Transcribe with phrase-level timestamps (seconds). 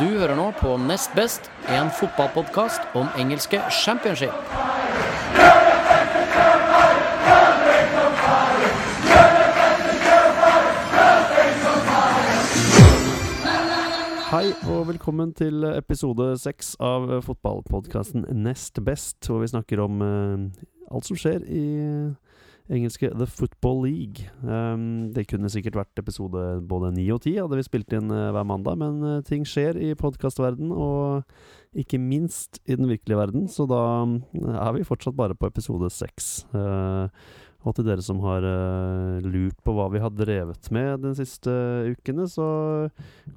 [0.00, 4.32] Du hører nå på Nest Best, en fotballpodkast om engelske championship.
[14.30, 20.48] Hei og velkommen til episode seks av fotballpodkasten Nest Best, hvor vi snakker om eh,
[20.88, 21.66] alt som skjer i
[22.70, 24.30] engelske The Football League.
[24.42, 28.30] Um, det kunne sikkert vært episode både ni og ti, hadde vi spilt inn uh,
[28.34, 31.26] hver mandag, men uh, ting skjer i podkastverden, og
[31.78, 35.90] ikke minst i den virkelige verden, så da um, er vi fortsatt bare på episode
[35.94, 36.32] seks.
[36.54, 37.06] Uh,
[37.60, 38.40] og til dere som har
[39.20, 41.52] lurt på hva vi har drevet med de siste
[41.92, 42.46] ukene, så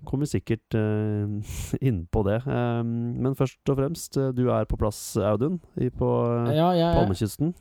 [0.07, 1.27] kommer vi sikkert uh,
[1.89, 2.39] inn på det.
[2.47, 6.93] Um, men først og fremst, du er på plass, Audun, i, på uh, Ja, ja.
[6.95, 7.51] Palmekysten.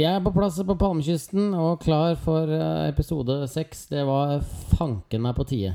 [0.00, 3.84] Jeg er på plass på Palmekysten og klar for eh, episode seks.
[3.90, 4.38] Det var
[4.72, 5.74] fanken meg på tide.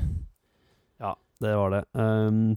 [1.02, 1.82] Ja, det var det.
[1.94, 2.56] Um,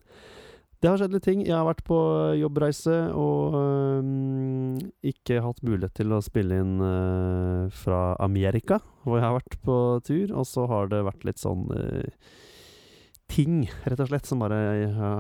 [0.80, 1.44] det har skjedd litt ting.
[1.46, 2.00] Jeg har vært på
[2.40, 9.28] jobbreise og um, ikke hatt mulighet til å spille inn uh, fra Amerika, hvor jeg
[9.28, 10.34] har vært på tur.
[10.40, 12.32] Og så har det vært litt sånn uh,
[13.30, 15.12] ting, rett og slett, som bare ja,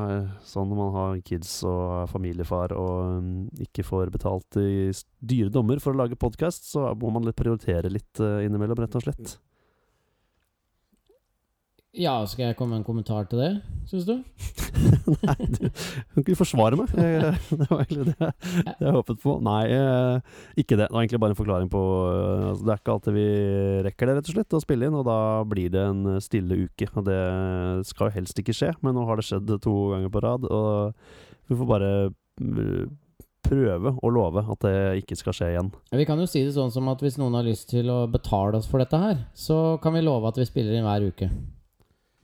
[0.45, 3.29] Sånn når man har kids og er familiefar og um,
[3.61, 7.91] ikke får betalt i dyre dommer for å lage podkast, så må man litt prioritere
[7.93, 9.37] litt uh, innimellom, rett og slett.
[11.97, 13.49] Ja, skal jeg komme med en kommentar til det,
[13.89, 14.19] syns du?
[15.25, 16.91] Nei, du kan ikke forsvare meg.
[17.49, 18.35] Det var egentlig det jeg,
[18.67, 19.33] det jeg håpet på.
[19.41, 20.85] Nei, eh, ikke det.
[20.85, 21.81] Det var egentlig bare en forklaring på
[22.11, 23.25] eh, altså, Det er ikke alltid vi
[23.89, 25.17] rekker det, rett og slett, å spille inn, og da
[25.49, 26.91] blir det en stille uke.
[26.93, 27.19] Og det
[27.89, 31.49] skal jo helst ikke skje, men nå har det skjedd to ganger på rad, og
[31.49, 32.87] vi får bare eh,
[33.49, 35.73] prøve å love at det ikke skal skje igjen.
[35.89, 38.61] Vi kan jo si det sånn som at hvis noen har lyst til å betale
[38.61, 41.33] oss for dette her, så kan vi love at vi spiller inn hver uke.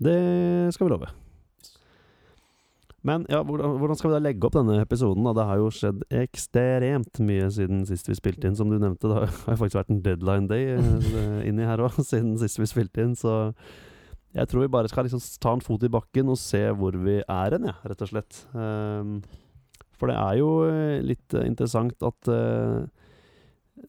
[0.02, 0.18] Det
[0.76, 1.12] skal vi love.
[3.06, 5.28] Men ja, hvordan, skal vi da legge opp denne episoden?
[5.28, 5.36] da?
[5.38, 9.06] Det har jo skjedd ekstremt mye siden sist vi spilte inn, som du nevnte.
[9.06, 12.70] Det har jo faktisk vært en deadline day eh, inni her òg, siden sist vi
[12.72, 13.14] spilte inn.
[13.20, 13.36] Så
[14.36, 17.22] jeg tror vi bare skal liksom ta en fot i bakken og se hvor vi
[17.22, 18.42] er hen, ja, rett og slett.
[18.58, 19.20] Ehm,
[19.96, 23.05] for det er jo eh, litt eh, interessant at eh,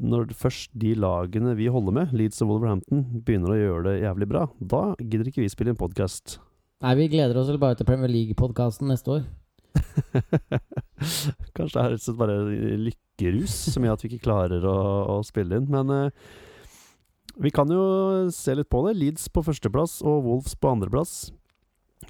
[0.03, 4.29] når først de lagene vi holder med, Leeds og Wolverhampton, begynner å gjøre det jævlig
[4.31, 6.39] bra, da gidder ikke vi spille inn podkast.
[6.85, 9.23] Nei, vi gleder oss vel bare til Premier League-podkasten neste år.
[11.57, 12.37] Kanskje det er rett og slett bare
[12.83, 14.77] lykkerus som gjør at vi ikke klarer å,
[15.17, 15.71] å spille inn.
[15.73, 16.29] Men eh,
[17.41, 17.83] vi kan jo
[18.33, 18.97] se litt på det.
[19.01, 21.17] Leeds på førsteplass og Wolves på andreplass.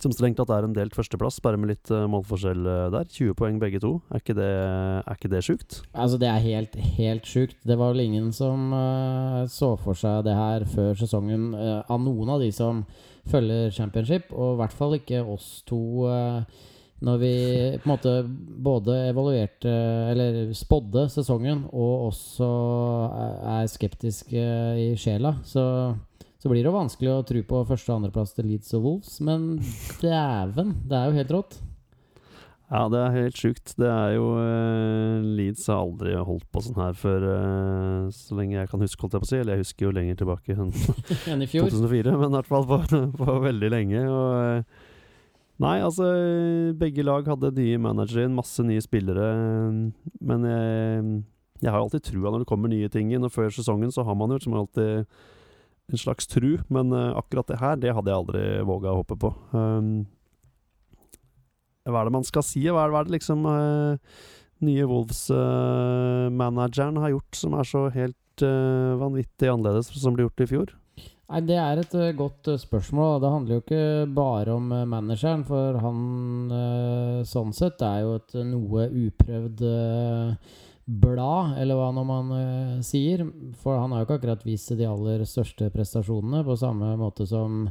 [0.03, 3.07] Som strengt tatt er en delt førsteplass, bare med litt eh, målforskjell eh, der.
[3.09, 3.95] 20 poeng begge to.
[4.11, 4.51] Er ikke det,
[4.99, 5.81] er ikke det sjukt?
[5.95, 7.59] Altså, det er helt, helt sjukt.
[7.65, 12.03] Det var vel ingen som uh, så for seg det her før sesongen, uh, av
[12.03, 12.85] noen av de som
[13.31, 15.81] følger championship, og i hvert fall ikke oss to.
[16.11, 16.73] Uh,
[17.07, 17.33] når vi
[17.77, 18.13] på en måte
[18.65, 19.73] både evaluerte,
[20.13, 22.49] eller spådde sesongen, og også
[23.53, 24.45] er- skeptiske
[24.81, 25.95] i sjela, så,
[26.47, 29.17] så blir det jo vanskelig å tro på første- og andreplass til Leeds og Wolves.
[29.19, 29.57] Men
[29.99, 31.57] dæven, det er jo helt rått.
[32.71, 33.73] Ja, det er helt sjukt.
[33.75, 38.61] Det er jo uh, Leeds har aldri holdt på sånn her før, uh, så lenge
[38.61, 39.43] jeg kan huske, holdt jeg på å si.
[39.43, 40.71] Eller jeg husker jo lenger tilbake enn
[41.35, 41.67] en i fjor.
[41.67, 42.81] 2004, men i hvert fall på,
[43.19, 44.07] på veldig lenge.
[44.07, 45.07] Og, uh,
[45.67, 46.15] nei, altså
[46.79, 49.33] Begge lag hadde nye managere masse nye spillere.
[50.23, 51.23] Men jeg,
[51.59, 53.27] jeg har jo alltid trua når det kommer nye ting inn.
[53.27, 55.11] Og før sesongen så har man jo som alltid
[55.93, 59.17] en slags tru, men eh, akkurat det her, det hadde jeg aldri våga å håpe
[59.23, 59.29] på.
[59.53, 60.07] Um,
[61.87, 62.63] hva er det man skal si?
[62.67, 63.95] Hva er, hva er det liksom uh,
[64.67, 70.51] nye Wolves-manageren har gjort som er så helt uh, vanvittig annerledes som ble gjort i
[70.51, 70.69] fjor?
[71.27, 73.19] Nei, Det er et eh, godt eh, spørsmål.
[73.23, 78.13] Det handler jo ikke bare om eh, manageren, for han eh, sånn sett er jo
[78.21, 80.53] et eh, noe uprøvd eh,
[80.87, 83.25] blad, eller hva når man uh, sier.
[83.63, 87.67] For han har jo ikke akkurat vist de aller største prestasjonene, på samme måte som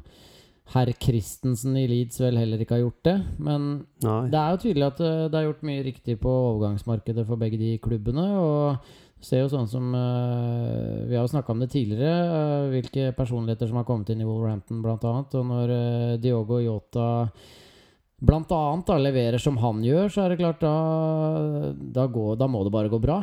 [0.73, 3.15] herr Christensen i Leeds vel heller ikke har gjort det.
[3.37, 3.67] Men
[4.03, 4.21] Nei.
[4.33, 7.61] det er jo tydelig at uh, det er gjort mye riktig på overgangsmarkedet for begge
[7.61, 8.29] de klubbene.
[8.41, 8.93] Og
[9.25, 13.69] ser jo sånn som uh, Vi har jo snakka om det tidligere, uh, hvilke personligheter
[13.69, 15.37] som har kommet inn i Wolverhampton, annet.
[15.39, 17.07] Og når uh, Diogo Yota
[18.25, 20.75] blant annet da, leverer som han gjør, så er det klart da
[21.75, 23.21] Da, går, da må det bare gå bra.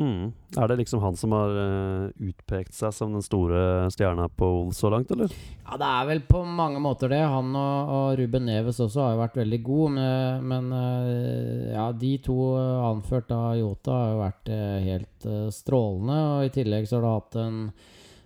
[0.00, 0.32] Mm.
[0.56, 4.80] Er det liksom han som har uh, utpekt seg som den store stjerna på Wolves
[4.80, 5.34] så langt, eller?
[5.66, 7.20] Ja, det er vel på mange måter det.
[7.20, 11.86] Han og, og Ruben Neves også har jo vært veldig gode, men, men uh, ja,
[11.92, 16.18] de to uh, anført av Yota har jo vært eh, helt strålende.
[16.32, 17.62] Og i tillegg så har du hatt en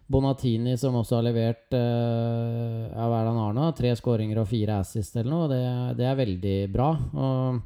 [0.06, 3.68] Bonatini, som også har levert uh, ja, hva er det han har nå?
[3.78, 5.48] Tre skåringer og fire assist eller noe.
[5.48, 5.60] Det,
[6.00, 6.90] det, er veldig bra.
[7.16, 7.62] Og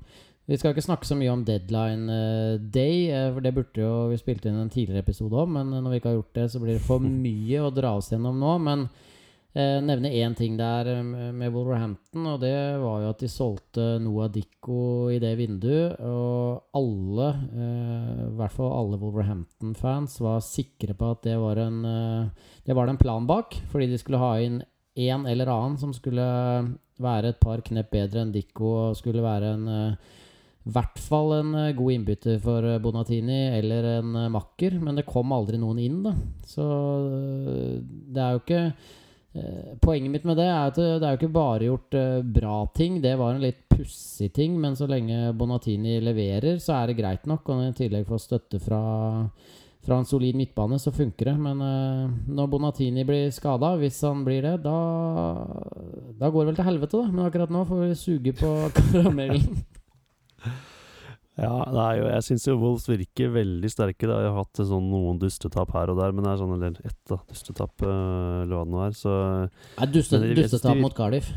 [0.48, 3.92] vi skal ikke snakke så mye om deadline uh, day, uh, for det burde jo
[4.12, 5.58] vi spilte inn en tidligere episode om.
[5.58, 8.12] Men når vi ikke har gjort det, så blir det for mye å dra oss
[8.14, 8.54] gjennom nå.
[8.68, 8.86] Men
[9.58, 14.30] eh, nevne én ting der med Wolverhampton, og det var jo at de solgte Noah
[14.32, 15.98] Dicko i det vinduet.
[16.04, 21.84] Og alle, eh, i hvert fall alle Wolverhampton-fans, var sikre på at det var en
[21.84, 22.28] eh,
[22.68, 24.62] Det var en plan bak, fordi de skulle ha inn
[24.98, 26.22] en eller annen som skulle
[26.98, 30.14] være et par knep bedre enn Dicko og skulle være en eh,
[30.68, 35.56] i hvert fall en god innbytter for Bonatini eller en makker, men det kom aldri
[35.56, 36.12] noen inn, da.
[36.44, 36.66] Så
[37.80, 39.07] det er jo ikke Eh,
[39.80, 42.98] poenget mitt med det er at det er jo ikke bare gjort uh, bra ting.
[43.04, 47.28] Det var en litt pussig ting, men så lenge Bonatini leverer, så er det greit
[47.28, 47.48] nok.
[47.52, 48.80] Og i tillegg får støtte fra,
[49.84, 51.36] fra en solid midtbane, så funker det.
[51.44, 54.78] Men uh, når Bonatini blir skada, hvis han blir det, da,
[56.18, 57.12] da går det vel til helvete, da.
[57.12, 59.62] Men akkurat nå får vi suge på karamellen.
[61.38, 61.58] Ja,
[61.94, 64.08] jo, jeg syns jo Wolves virker veldig sterke.
[64.10, 64.16] Da.
[64.24, 66.98] Jeg har hatt sånn noen dustetap her og der, men det er sånn eller ett
[67.10, 68.96] da, dustetap, uh, eller hva det nå er.
[68.98, 69.14] Så
[69.78, 71.30] er duste, Dustetap mot Cardiff?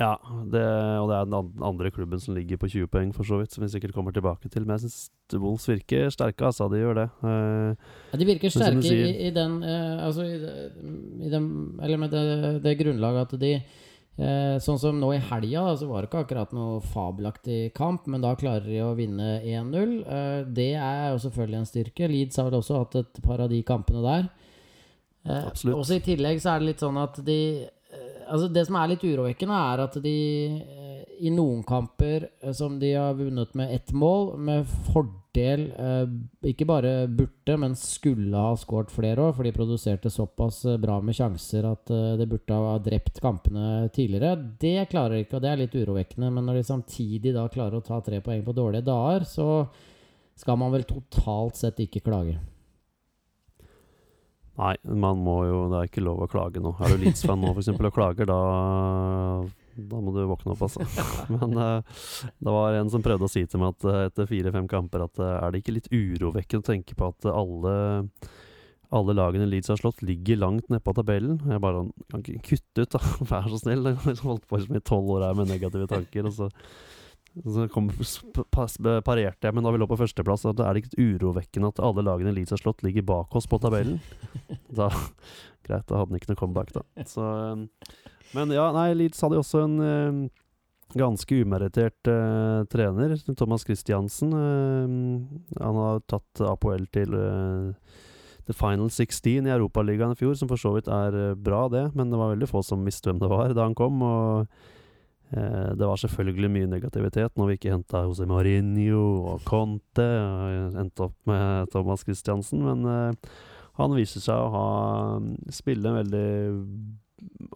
[0.00, 0.16] Ja,
[0.50, 0.62] det,
[0.98, 3.62] og det er den andre klubben som ligger på 20 poeng, for så vidt, som
[3.62, 4.64] vi sikkert kommer tilbake til.
[4.66, 6.66] Men jeg syns Wolves virker sterke, altså.
[6.72, 7.06] De gjør det.
[7.22, 10.34] Uh, ja, de virker sterke i, i, den uh, Altså i,
[11.22, 11.46] i, den
[11.78, 12.26] Eller med det,
[12.66, 13.54] det grunnlaget at de
[14.20, 18.20] Eh, sånn som nå i helga, så var det ikke akkurat noe fabelaktig kamp, men
[18.20, 19.94] da klarer de å vinne 1-0.
[20.04, 22.10] Eh, det er jo selvfølgelig en styrke.
[22.12, 24.28] Leeds har vel også hatt et par av de kampene der.
[25.24, 25.78] Eh, Absolutt.
[25.78, 28.92] Også i tillegg så er det litt sånn at de eh, Altså Det som er
[28.92, 30.16] litt urovekkende, er at de
[31.18, 36.14] i noen kamper eh, som de har vunnet med ett mål, med fordel eh,
[36.50, 40.98] ikke bare burde, men skulle ha skåret flere år, for de produserte såpass eh, bra
[41.04, 44.34] med sjanser at det burde ha drept kampene tidligere.
[44.60, 46.30] Det klarer de ikke, og det er litt urovekkende.
[46.32, 49.48] Men når de samtidig da klarer å ta tre poeng på dårlige dager, så
[50.38, 52.40] skal man vel totalt sett ikke klage.
[54.52, 56.74] Nei, man må jo Det er ikke lov å klage nå.
[56.76, 57.72] Er du Leeds-fan nå f.eks.
[57.72, 58.40] og klager, da
[59.76, 60.84] da må du våkne opp, altså.
[61.34, 61.98] Men uh,
[62.38, 65.20] det var en som prøvde å si til meg at uh, etter fire-fem kamper at
[65.22, 67.74] uh, er det ikke litt urovekkende å tenke på at alle,
[68.92, 71.40] alle lagene Leeds har slått, ligger langt nede på tabellen?
[71.48, 73.02] Jeg bare kan ikke kutte ut, da.
[73.32, 73.86] Vær så snill.
[73.92, 76.28] Jeg har holdt på i tolv år her med negative tanker.
[76.28, 76.50] og så
[77.40, 77.88] så kom,
[78.52, 81.80] parerte jeg, men da vi lå på førsteplass, at det er det ikke urovekkende at
[81.80, 84.00] alle lagene Leeds har slått, ligger bak oss på tabellen.
[84.72, 84.86] Da,
[85.66, 86.80] greit, da hadde han ikke noe comeback, da.
[87.04, 87.24] Så
[88.32, 90.20] men ja, nei, Leeds hadde jo også en uh,
[90.96, 94.32] ganske umerittert uh, trener, Thomas Christiansen.
[94.32, 97.12] Uh, han har tatt APL til
[98.48, 101.90] The Final 16 i Europaligaen i fjor, som for så vidt er bra, det.
[101.98, 104.00] Men det var veldig få som visste hvem det var da han kom.
[104.00, 104.48] og
[105.32, 110.04] det var selvfølgelig mye negativitet når vi ikke henta José Mourinho og Conte.
[110.04, 113.16] Og endte opp med Thomas Christiansen, men
[113.78, 114.66] han viser seg å ha
[115.54, 116.26] spille en veldig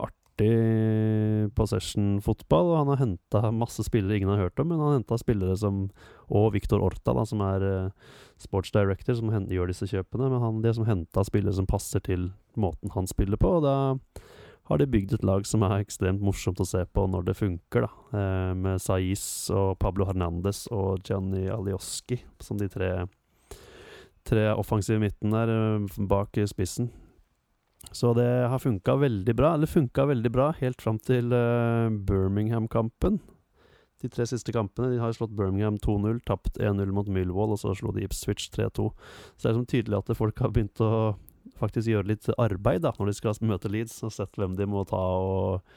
[0.06, 2.73] artig possession-fotball.
[2.73, 5.88] Og han har henta masse spillere ingen har hørt om, men han henta spillere som
[6.28, 7.90] Og Victor Orta, da, som er uh,
[8.43, 10.31] sports director, som gjør disse kjøpene.
[10.32, 13.58] Men han de som henta spillere som passer til måten han spiller på.
[13.58, 13.76] Og da
[14.66, 17.86] har de bygd et lag som er ekstremt morsomt å se på når det funker,
[17.86, 18.18] da.
[18.18, 19.24] Eh, med Saiz
[19.54, 22.90] og Pablo Hernandez og Gianni Alioski som de tre,
[24.26, 26.90] tre offensive midten der eh, bak spissen.
[27.94, 29.54] Så det har funka veldig bra.
[29.54, 33.20] Eller funka veldig bra helt fram til uh, Birmingham-kampen.
[34.02, 37.73] De tre siste kampene De har slått Birmingham 2-0, tapt 1-0 mot Millwall, og så
[37.78, 38.90] slo de Ipswich 3-2.
[38.90, 40.90] Så det er liksom tydelig at folk har begynt å
[41.61, 44.85] faktisk gjøre litt arbeid da når de skal møte Leeds, og sett hvem de må
[44.88, 45.76] ta og,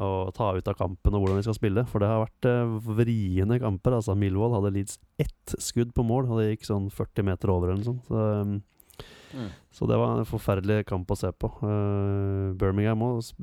[0.00, 1.84] og ta ut av kampen, og hvordan de skal spille.
[1.90, 3.98] For det har vært uh, vriene kamper.
[3.98, 7.74] Altså Milvold hadde Leeds ett skudd på mål, og det gikk sånn 40 meter over
[7.74, 8.06] eller sånt.
[8.08, 8.60] Så, um,
[9.30, 9.50] Mm.
[9.70, 11.50] Så det var en forferdelig kamp å se på.
[11.62, 13.36] Uh, Birmingham, også,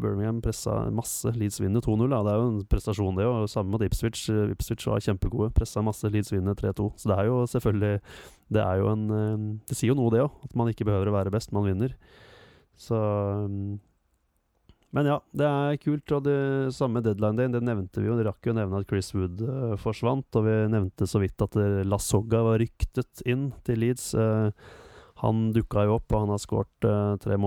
[0.00, 1.32] Birmingham pressa masse.
[1.36, 2.08] Leeds vinner 2-0.
[2.08, 2.22] Ja.
[2.24, 3.48] Det er jo en prestasjon, det òg.
[3.52, 4.26] Samme mot Ipswich.
[4.32, 5.52] Uh, Ipswich var kjempegode.
[5.56, 6.08] Pressa masse.
[6.10, 6.90] Leeds vinner 3-2.
[7.00, 7.96] Så det er jo selvfølgelig
[8.54, 10.38] Det er jo en uh, Det sier jo noe, det òg.
[10.48, 11.96] At man ikke behøver å være best, man vinner.
[12.80, 13.76] Så um,
[14.94, 16.12] men ja, det er kult.
[16.14, 16.38] Og det
[16.76, 18.14] samme deadline day, det nevnte vi jo.
[18.14, 20.28] De rakk jo å nevne at Chris Wood uh, forsvant.
[20.38, 24.12] Og vi nevnte så vidt at La Soga var ryktet inn til Leeds.
[24.14, 24.54] Uh,
[25.24, 27.38] han dukka jo opp, og han har skåret uh, tre,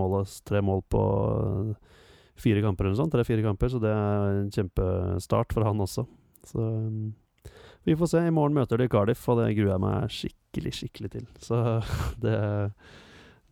[0.50, 2.02] tre, mål på uh,
[2.38, 3.14] fire kamper eller sånt.
[3.14, 6.06] Tre-fire kamper, så det er en kjempestart for han også.
[6.48, 7.12] Så um,
[7.88, 8.24] vi får se.
[8.28, 11.28] I morgen møter de Cardiff, og det gruer jeg meg skikkelig, skikkelig til.
[11.44, 11.62] Så
[12.24, 12.40] det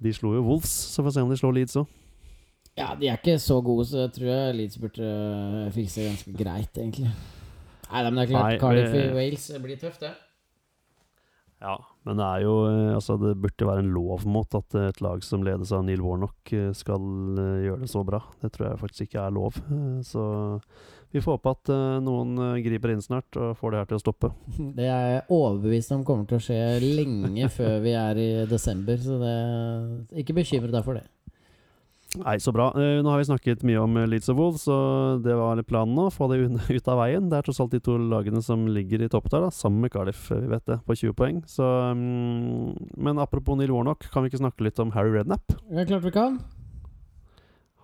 [0.04, 1.94] De slo jo Wolves, så får vi se om de slår Leeds òg.
[2.76, 6.34] Ja, de er ikke så gode, så jeg tror jeg Leeds burde eh, fikse ganske
[6.36, 7.08] greit, egentlig.
[7.88, 10.12] Nei, men det er klart, Nei, Cardiff i Wales blir tøft, det.
[11.64, 15.02] Ja, men det er jo eh, Altså, det burde være en lov mot at et
[15.04, 17.02] lag som ledes av Neil Warnock, eh, skal
[17.42, 18.22] eh, gjøre det så bra.
[18.44, 19.58] Det tror jeg faktisk ikke er lov.
[19.66, 20.26] Eh, Så
[21.16, 24.00] vi får håpe at eh, noen eh, griper inn snart og får det her til
[24.00, 24.32] å stoppe.
[24.78, 29.00] Det er jeg overbevist om kommer til å skje lenge før vi er i desember,
[29.02, 29.36] så det
[30.24, 31.06] Ikke bekymre deg for det.
[32.22, 32.70] Nei, så bra.
[32.80, 34.76] Eh, Nå har vi snakket mye om eh, Leeds og Wolves, så
[35.24, 36.08] det var planen nå.
[36.14, 36.40] Få det
[36.78, 37.30] ut av veien.
[37.32, 40.28] Det er tross alt de to lagene som ligger i toppet da, sammen med Cardiff,
[40.32, 41.42] vi vet det, på 20 poeng.
[41.50, 45.58] Så, um, men apropos Neil Warnock, kan vi ikke snakke litt om Harry Redknapp?
[45.66, 46.40] Det er klart vi kan.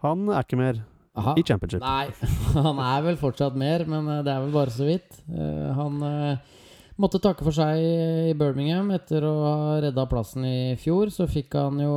[0.06, 0.82] Han er ikke mer
[1.20, 1.36] Aha.
[1.38, 1.84] i championship.
[1.84, 2.08] Nei,
[2.68, 5.22] han er vel fortsatt mer, men eh, det er vel bare så vidt.
[5.28, 6.58] Uh, Han uh,
[7.02, 11.12] måtte takke for seg i Birmingham etter å ha redda plassen i fjor.
[11.14, 11.94] Så fikk han jo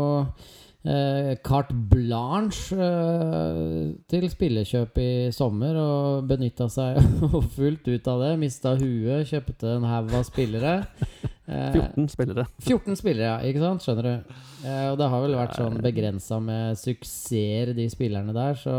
[0.84, 7.00] eh, carte blanche eh, til spillekjøp i sommer, og benytta seg
[7.56, 8.32] fullt ut av det.
[8.40, 10.80] Mista huet, kjøpte en haug av spillere.
[11.44, 12.46] Eh, 14 spillere.
[12.64, 13.32] 14 spillere, ja.
[13.44, 13.82] Ikke sant?
[13.84, 14.36] Skjønner du.
[14.64, 18.56] Eh, og det har vel vært sånn begrensa med suksesser, de spillerne der.
[18.56, 18.76] Så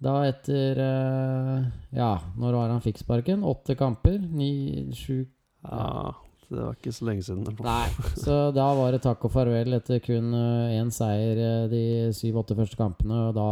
[0.00, 1.66] da etter eh,
[1.98, 3.44] Ja, når var han fikk sparken?
[3.44, 4.16] Åtte kamper?
[4.16, 5.26] Ni, sju
[5.66, 6.14] Ja,
[6.48, 7.46] det var ikke så lenge siden.
[7.64, 7.86] Nei.
[8.24, 11.84] Så da var det takk og farvel etter kun én seier eh, de
[12.16, 13.28] syv-åtte første kampene.
[13.28, 13.48] Og da,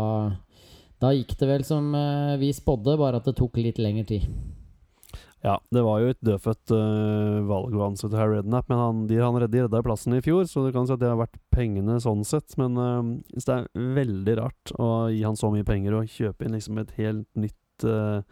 [1.02, 4.28] da gikk det vel som eh, vi spådde, bare at det tok litt lengre tid.
[5.44, 9.18] Ja, det var jo et dødfødt uh, valg å ansette Harry Rednap, men han, de
[9.20, 11.98] han redde, redda plassen i fjor, så du kan si at det har vært pengene
[12.00, 12.56] sånn sett.
[12.56, 13.66] Men uh, det er
[13.98, 17.84] veldig rart å gi han så mye penger og kjøpe inn liksom et helt nytt
[17.84, 18.24] uh,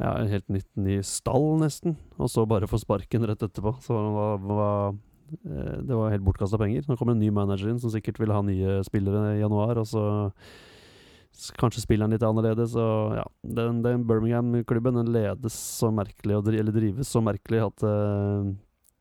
[0.00, 3.76] Ja, en helt nytt ny stall, nesten, og så bare få sparken rett etterpå.
[3.84, 4.70] Så var, hva,
[5.46, 6.86] eh, det var helt bortkasta penger.
[6.88, 9.90] Nå kommer en ny manager inn som sikkert vil ha nye spillere i januar, og
[9.90, 10.06] så
[11.58, 12.76] Kanskje spiller han litt annerledes.
[12.78, 13.24] Og ja,
[13.58, 17.96] den, den Birmingham-klubben Den ledes så merkelig, eller drives så merkelig, at det,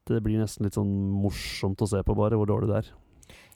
[0.09, 2.89] det blir nesten litt sånn morsomt å se på, bare, hvor dårlig det er.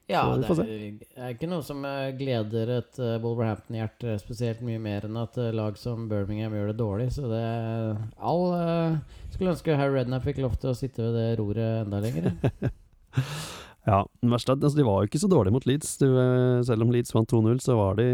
[0.08, 4.62] Ja, Så vi det er, er ikke noe som eh, gleder et uh, Wolverhampton-hjerte spesielt
[4.64, 7.08] mye mer enn at uh, lag som Birmingham gjør det dårlig.
[7.18, 7.44] Så det
[8.16, 12.00] all uh, Skulle ønske Harry Rednap fikk lov til å sitte ved det roret enda
[12.06, 12.32] lenger.
[13.84, 15.98] Ja, det er at altså, De var jo ikke så dårlige mot Leeds.
[16.00, 16.08] Du,
[16.70, 18.08] selv om Leeds vant 2-0, så var de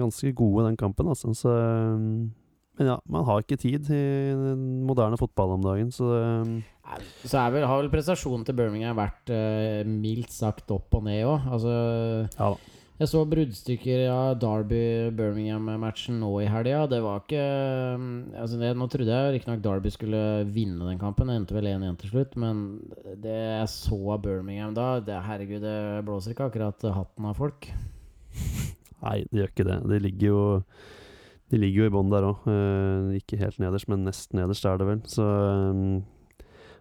[0.00, 1.06] ganske gode den kampen.
[1.14, 1.30] Altså.
[1.38, 4.02] Så, men ja, man har ikke tid i
[4.34, 6.10] den moderne fotball om dagen, så
[7.24, 11.22] Så er vel, har vel prestasjonen til Birmingham vært eh, mildt sagt opp og ned
[11.28, 11.48] òg.
[11.58, 11.76] Altså,
[12.38, 12.52] ja
[12.98, 16.80] jeg så bruddstykker av Derby-Birmingham-matchen nå i helga.
[16.90, 17.44] Det var ikke
[17.94, 21.30] mm, altså det, Nå trodde jeg riktignok Derby skulle vinne den kampen.
[21.30, 22.34] Det endte vel 1-1 til slutt.
[22.42, 22.64] Men
[23.22, 27.70] det jeg så av Birmingham da det, Herregud, det blåser ikke akkurat hatten av folk.
[29.04, 29.80] Nei, det gjør ikke det.
[29.94, 30.42] De ligger jo
[31.54, 32.50] De ligger jo i bånn der òg.
[33.20, 35.04] ikke helt nederst, men nest nederst er det vel.
[35.06, 35.98] Så eh,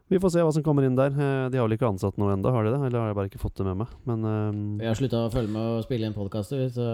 [0.08, 1.12] vi får se hva som kommer inn der.
[1.12, 2.80] Eh, de har vel ikke ansatt noe ennå, har de det?
[2.88, 3.90] Eller har jeg bare ikke fått det med meg?
[4.08, 6.86] Men eh, Jeg har slutta å følge med og spille inn podkaster, så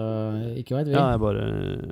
[0.58, 0.96] ikke veit vi.
[0.96, 1.44] ja, jeg bare,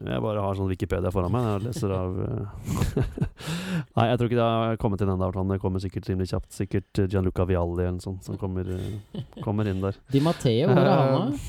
[0.09, 1.47] jeg bare har sånn Wikipedia foran meg.
[1.47, 3.15] Jeg leser av eh,
[4.01, 5.31] Nei, jeg tror ikke det har kommet inn ennå.
[5.53, 6.51] Det kommer sikkert rimelig kjapt.
[6.59, 10.03] Sikkert Gianluca Vialli eller noe sånt som kommer, eh, kommer inn der.
[10.15, 11.47] Di Matteo, hvor er han da?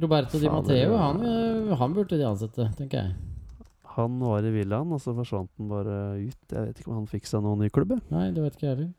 [0.00, 1.20] Roberto Di Matteo, han,
[1.78, 3.33] han burde de ansette, tenker jeg.
[3.94, 6.38] Han var i Villaen, og så forsvant han bare ut.
[6.50, 7.94] Jeg vet ikke om han fikk seg noen ny klubb.
[8.10, 8.92] Nei, det vet ikke jeg heller.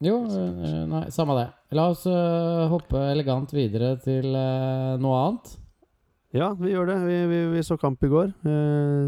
[0.00, 1.48] Jo, eh, nei, samme det.
[1.76, 5.50] La oss eh, hoppe elegant videre til eh, noe annet.
[6.32, 6.98] Ja, vi gjør det.
[7.08, 8.30] Vi, vi, vi så kamp i går.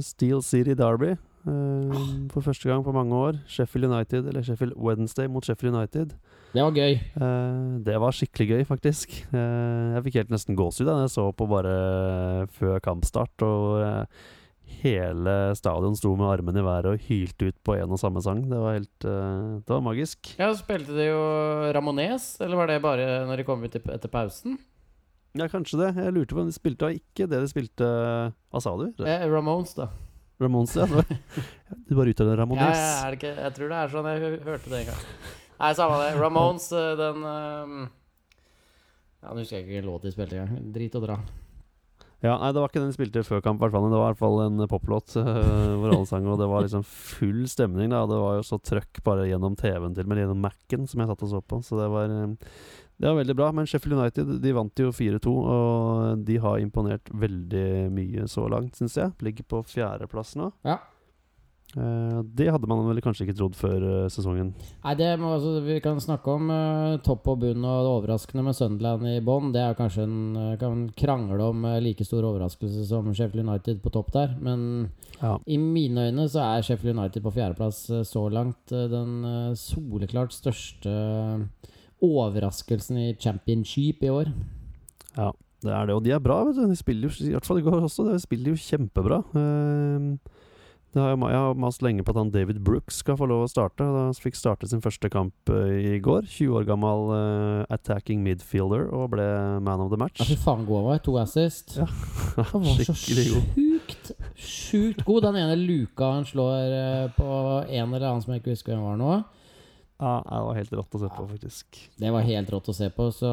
[0.02, 1.12] Steel City Derby.
[1.14, 2.02] eh,
[2.34, 3.38] for første gang på mange år.
[3.46, 6.12] Sheffield United, eller Sheffield Wednesday mot Sheffield United.
[6.52, 6.98] Det var gøy.
[7.86, 9.14] Det var skikkelig gøy, faktisk.
[9.32, 11.72] Jeg fikk helt nesten gåsehud da jeg så på bare
[12.58, 13.40] før kampstart.
[13.46, 14.04] Og
[14.82, 18.42] hele stadion sto med armene i været og hylte ut på en og samme sang.
[18.50, 20.32] Det var helt uh, Det var magisk.
[20.38, 21.22] Ja, Spilte de jo
[21.76, 24.58] Ramones, eller var det bare når de kom ut etter pausen?
[25.38, 25.90] Ja, kanskje det.
[25.96, 27.86] Jeg lurte på om de spilte og ikke det de spilte
[28.52, 28.88] Hva sa du?
[29.04, 29.88] Eh, Ramones, da.
[30.42, 30.88] Ramones, ja.
[31.88, 32.76] Du bare uttaler Ramones.
[32.76, 34.10] ja, er det ikke, jeg tror det er sånn.
[34.12, 35.06] Jeg hørte det en gang.
[35.62, 36.12] Nei, samme det.
[36.20, 37.82] Ramones, eh, den um...
[39.22, 40.72] Ja, Nå husker jeg ikke låt de spilte engang.
[40.74, 41.20] Drit og dra.
[42.22, 43.88] Ja, nei, det var ikke den de spilte før kamp, hvert fall.
[43.90, 45.30] Det var i hvert fall en poplåt uh,
[45.80, 47.90] hvor alle sang, og det var liksom full stemning.
[47.90, 51.10] da Det var jo så trøkk bare gjennom TV-en til, men gjennom Mac-en som jeg
[51.10, 51.58] satt og så på.
[51.66, 52.54] Så det var, eh,
[53.02, 53.50] det var veldig bra.
[53.58, 58.78] Men Sheffield United de vant jo 4-2, og de har imponert veldig mye så langt,
[58.78, 59.16] syns jeg.
[59.26, 60.52] Ligger på fjerdeplass nå.
[60.68, 60.78] Ja.
[61.72, 64.50] Eh, det hadde man vel kanskje ikke trodd før eh, sesongen.
[64.82, 68.44] Nei, det må, altså, Vi kan snakke om uh, topp og bunn og det overraskende
[68.44, 69.54] med Sunderland i bånn.
[69.54, 70.18] Det er kanskje en
[70.60, 74.36] kan krangle om uh, like stor overraskelse som Sheffield United på topp der.
[74.40, 74.90] Men
[75.22, 75.38] Ja.
[75.46, 80.92] i mine øyne så er Sheffield United på fjerdeplass uh, så langt den soleklart største
[82.02, 84.32] overraskelsen i championship i år.
[85.16, 85.30] ja,
[85.62, 85.94] det er det.
[85.94, 86.66] Og de er bra, vet du.
[86.68, 89.22] De spiller jo, i hvert fall i går også, de spiller jo kjempebra.
[89.32, 90.41] Det
[91.00, 93.50] har jeg, jeg har mast lenge på at han David Brooks skal få lov å
[93.50, 93.86] starte.
[93.86, 96.26] Han fikk starte sin første kamp eh, i går.
[96.28, 99.26] 20 år gammel uh, attacking midfielder og ble
[99.64, 100.20] man of the match.
[100.20, 101.02] Ja, fy faen god han var.
[101.06, 101.78] To assist.
[101.80, 101.88] Ja.
[102.52, 103.46] Han var så Skikkelig god.
[103.56, 105.22] sjukt, sjukt god.
[105.30, 107.30] Den ene luka han slår uh, på
[107.68, 109.22] en eller annen som jeg ikke husker hvem var nå.
[110.00, 111.80] Ja, det var helt rått å se på, faktisk.
[112.00, 113.06] Det var helt rått å se på.
[113.14, 113.30] Så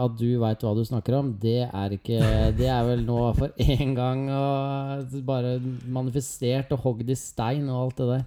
[0.00, 2.20] at du veit hva du snakker om, det er ikke
[2.56, 5.58] Det er vel nå for én gang og bare
[5.92, 8.24] manifestert og hogd i stein og alt det der.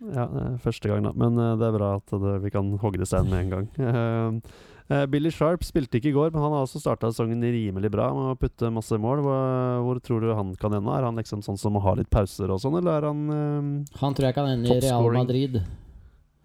[0.00, 0.26] Ja,
[0.64, 1.12] første gang, da.
[1.16, 3.50] Men eh, det er bra at det, vi kan hogge det i stein med en
[3.52, 3.66] gang.
[3.76, 4.52] Eh,
[4.96, 8.08] eh, Billy Sharp spilte ikke i går, men han har også starta sesongen rimelig bra
[8.16, 9.20] med å putte masse mål.
[9.24, 10.96] Hvor, hvor tror du han kan ende?
[10.96, 14.00] Er han liksom sånn som å ha litt pauser og sånn, eller er han eh,
[14.00, 15.60] Han tror jeg kan ende i Real Madrid.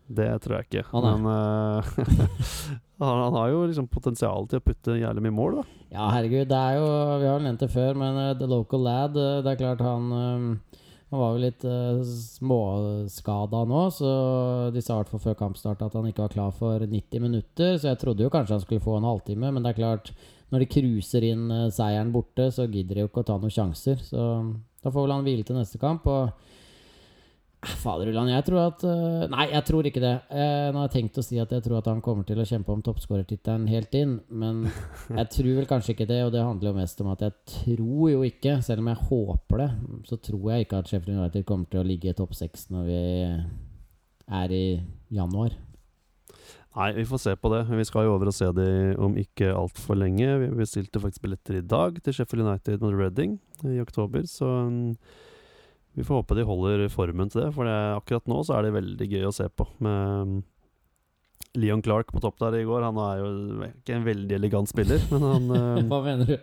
[0.07, 0.85] Det tror jeg ikke.
[0.91, 1.17] Han er.
[1.17, 1.93] Men eh,
[3.01, 5.65] han, han har jo liksom potensial til å putte jævlig mye mål, da.
[5.95, 6.87] Ja, herregud, det er jo
[7.21, 10.09] Vi har nevnt det før, men uh, The Local Lad eh, Det er klart han
[10.11, 10.47] um,
[11.13, 14.13] Han var jo litt uh, småskada nå, så
[14.75, 17.77] de sa i hvert fall før kampstart at han ikke var klar for 90 minutter.
[17.79, 20.11] Så jeg trodde jo kanskje han skulle få en halvtime, men det er klart
[20.53, 24.01] når de cruiser inn seieren borte, så gidder de jo ikke å ta noen sjanser.
[24.03, 24.19] Så
[24.83, 26.05] da får vel han hvile til neste kamp.
[26.09, 26.33] Og
[27.65, 30.13] Eh, Faderullan, jeg tror at eh, Nei, jeg tror ikke det.
[30.29, 32.47] Eh, nå har jeg tenkt å si at jeg tror at han kommer til å
[32.47, 34.65] kjempe om toppskårertittelen helt inn, men
[35.09, 38.09] jeg tror vel kanskje ikke det, og det handler jo mest om at jeg tror
[38.13, 39.69] jo ikke, selv om jeg håper det,
[40.09, 42.89] så tror jeg ikke at Sheffield United kommer til å ligge i topp seks når
[42.89, 42.99] vi
[44.41, 44.65] er i
[45.13, 45.55] januar.
[46.75, 47.61] Nei, vi får se på det.
[47.71, 50.27] Vi skal jo over og se det om ikke altfor lenge.
[50.41, 54.89] Vi bestilte faktisk billetter i dag til Sheffield United mot Reading i oktober, så mm,
[55.95, 57.53] vi får håpe de holder formen til det.
[57.55, 59.67] For det, akkurat nå så er det veldig gøy å se på.
[59.83, 60.35] Med mm,
[61.61, 62.83] Leon Clark på topp der i går.
[62.83, 63.29] Han er jo
[63.69, 66.37] ikke en veldig elegant spiller, men han, eh, Hva mener du?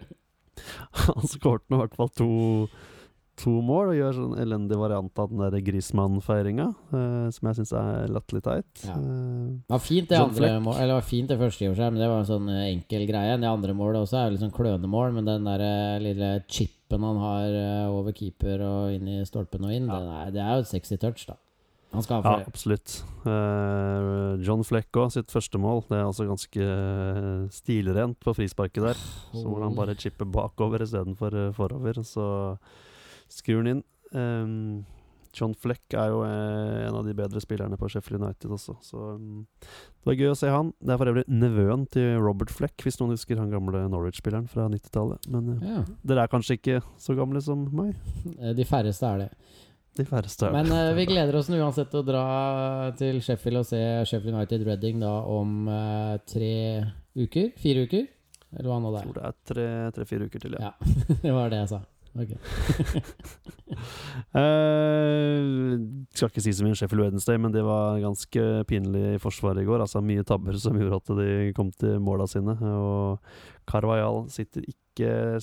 [0.93, 2.31] han skårte nå i hvert fall to,
[3.37, 7.73] to mål og gjør sånn elendig variant av den der Grismann-feiringa, eh, som jeg syns
[7.73, 8.83] er latterlig teit.
[8.85, 8.93] Ja.
[8.93, 11.69] Eh, Det var fint det John andre mål, Eller det var fint det første, i
[11.69, 13.39] og for seg, men det var en sånn eh, enkel greie.
[13.41, 17.01] Det andre målet også er jo litt sånn klønemål, men den der eh, lille chipen
[17.03, 20.27] han har over keeper og inn i stolpen og inn, Ja.
[20.27, 21.35] er, det er jo et sexy touch, da.
[21.95, 22.47] Han skal ha Ja, det.
[22.49, 23.03] absolutt.
[23.27, 25.83] Uh, John Fleck òg, sitt første mål.
[25.91, 28.95] Det er altså ganske stilrent på frisparket der.
[29.33, 32.01] Så hvor han bare chipper bakover istedenfor forover.
[32.03, 32.57] Så
[33.33, 33.85] skrur den inn.
[34.13, 34.85] Um,
[35.33, 39.15] John Fleck er jo eh, en av de bedre spillerne på Sheffield United også, så
[39.17, 40.75] um, det var gøy å se han.
[40.77, 44.67] Det er for øvrig nevøen til Robert Fleck, hvis noen husker han gamle Norwich-spilleren fra
[44.69, 45.31] 90-tallet.
[45.33, 47.95] Men eh, Ja, dere er kanskje ikke så gamle som meg?
[48.37, 49.31] eh, de færreste er det.
[49.97, 50.83] De færreste er Men det.
[50.91, 52.27] eh, vi gleder oss uansett til å dra
[53.01, 53.81] til Sheffield og se
[54.13, 56.53] Sheffield United Reading da om uh, tre
[57.17, 57.55] uker?
[57.61, 58.05] Fire uker?
[58.53, 59.09] Eller hva nå det Jeg er.
[59.09, 60.75] tror det er tre- tre-fire uker til, ja.
[60.77, 61.81] Ja, det var det jeg sa.
[62.13, 62.33] Ok.
[64.37, 65.79] uh,
[66.13, 69.63] skal ikke si så mye om Sheffield Wednesday, men det var ganske pinlig i forsvaret
[69.63, 69.85] i går.
[69.85, 72.57] Altså Mye tabber som gjorde at de kom til måla sine.
[72.69, 73.23] Og
[73.71, 75.39] Carvajal sitter ikke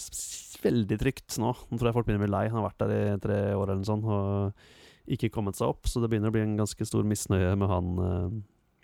[0.61, 1.55] veldig trygt nå.
[1.57, 2.45] Nå tror jeg folk begynner å bli lei.
[2.51, 5.89] Han har vært der i tre år eller noe sånt og ikke kommet seg opp.
[5.89, 8.29] Så det begynner å bli en ganske stor misnøye med han uh,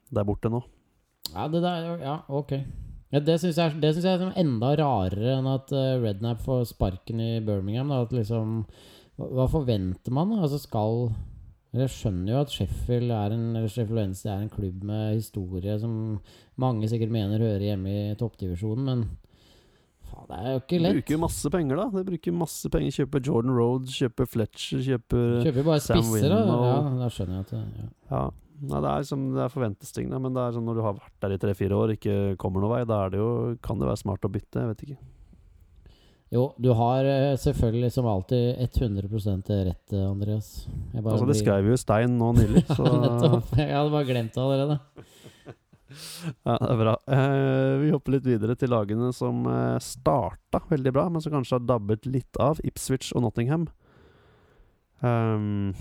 [0.10, 0.64] der borte nå.
[1.36, 2.58] Ja, det der, ja, ok.
[3.14, 6.42] Ja, det syns jeg, det synes jeg er liksom enda rarere enn at uh, Rednap
[6.44, 7.94] får sparken i Birmingham.
[7.94, 8.64] Da, at liksom,
[9.22, 10.34] hva, forventer man?
[10.40, 11.12] Altså skal
[11.76, 16.18] Jeg skjønner jo at Sheffield er en Sheffield Wednesday er en klubb med historie som
[16.60, 19.06] mange sikkert mener hører hjemme i toppdivisjonen, men
[20.08, 20.96] faen, det er jo ikke lett.
[20.96, 21.88] De bruker masse penger, da.
[21.92, 26.42] De bruker masse penger Kjøper Jordan Road, kjøper Fletcher, kjøper Kjøper bare Sam spisser, da.
[26.42, 26.66] Winnow.
[26.72, 27.92] Ja, da skjønner jeg at det, ja.
[28.16, 28.24] Ja.
[28.56, 30.20] Nei, det er, som, det er forventes ting, da.
[30.22, 32.78] Men det er sånn når du har vært der i tre-fire år, ikke kommer noen
[32.78, 33.30] vei, da er det jo,
[33.66, 34.64] kan det være smart å bytte.
[34.64, 35.02] Jeg vet ikke.
[36.34, 40.68] Jo, du har eh, selvfølgelig som alltid 100 rett, eh, Andreas.
[40.98, 43.52] Altså, det skrev jo Stein nå nylig, så nettopp.
[43.60, 44.80] Jeg hadde bare glemt det allerede.
[46.48, 46.96] ja, det er bra.
[47.18, 51.60] Eh, vi hopper litt videre til lagene som eh, starta veldig bra, men som kanskje
[51.60, 52.60] har dabbet litt av.
[52.66, 53.70] Ipswich og Nottingham.
[55.06, 55.76] Um,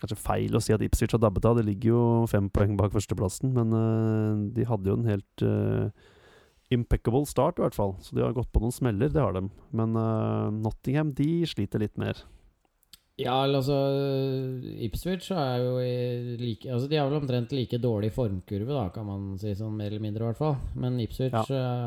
[0.00, 1.56] kanskje feil å si at Ipswich har dabbet av.
[1.58, 5.88] Det ligger jo fem poeng bak førsteplassen, men uh, de hadde jo en helt uh,
[6.74, 7.96] impeccable start, i hvert fall.
[8.04, 9.46] Så de har gått på noen smeller, det har de.
[9.76, 12.20] Men uh, Nottingham, de sliter litt mer.
[13.16, 13.72] Ja, altså
[14.84, 15.76] Ipswich er jo
[16.36, 19.54] like Altså De har vel omtrent like dårlig formkurve, da, kan man si.
[19.56, 20.58] Sånn mer eller mindre, i hvert fall.
[20.76, 21.44] Men Ipswich Ja.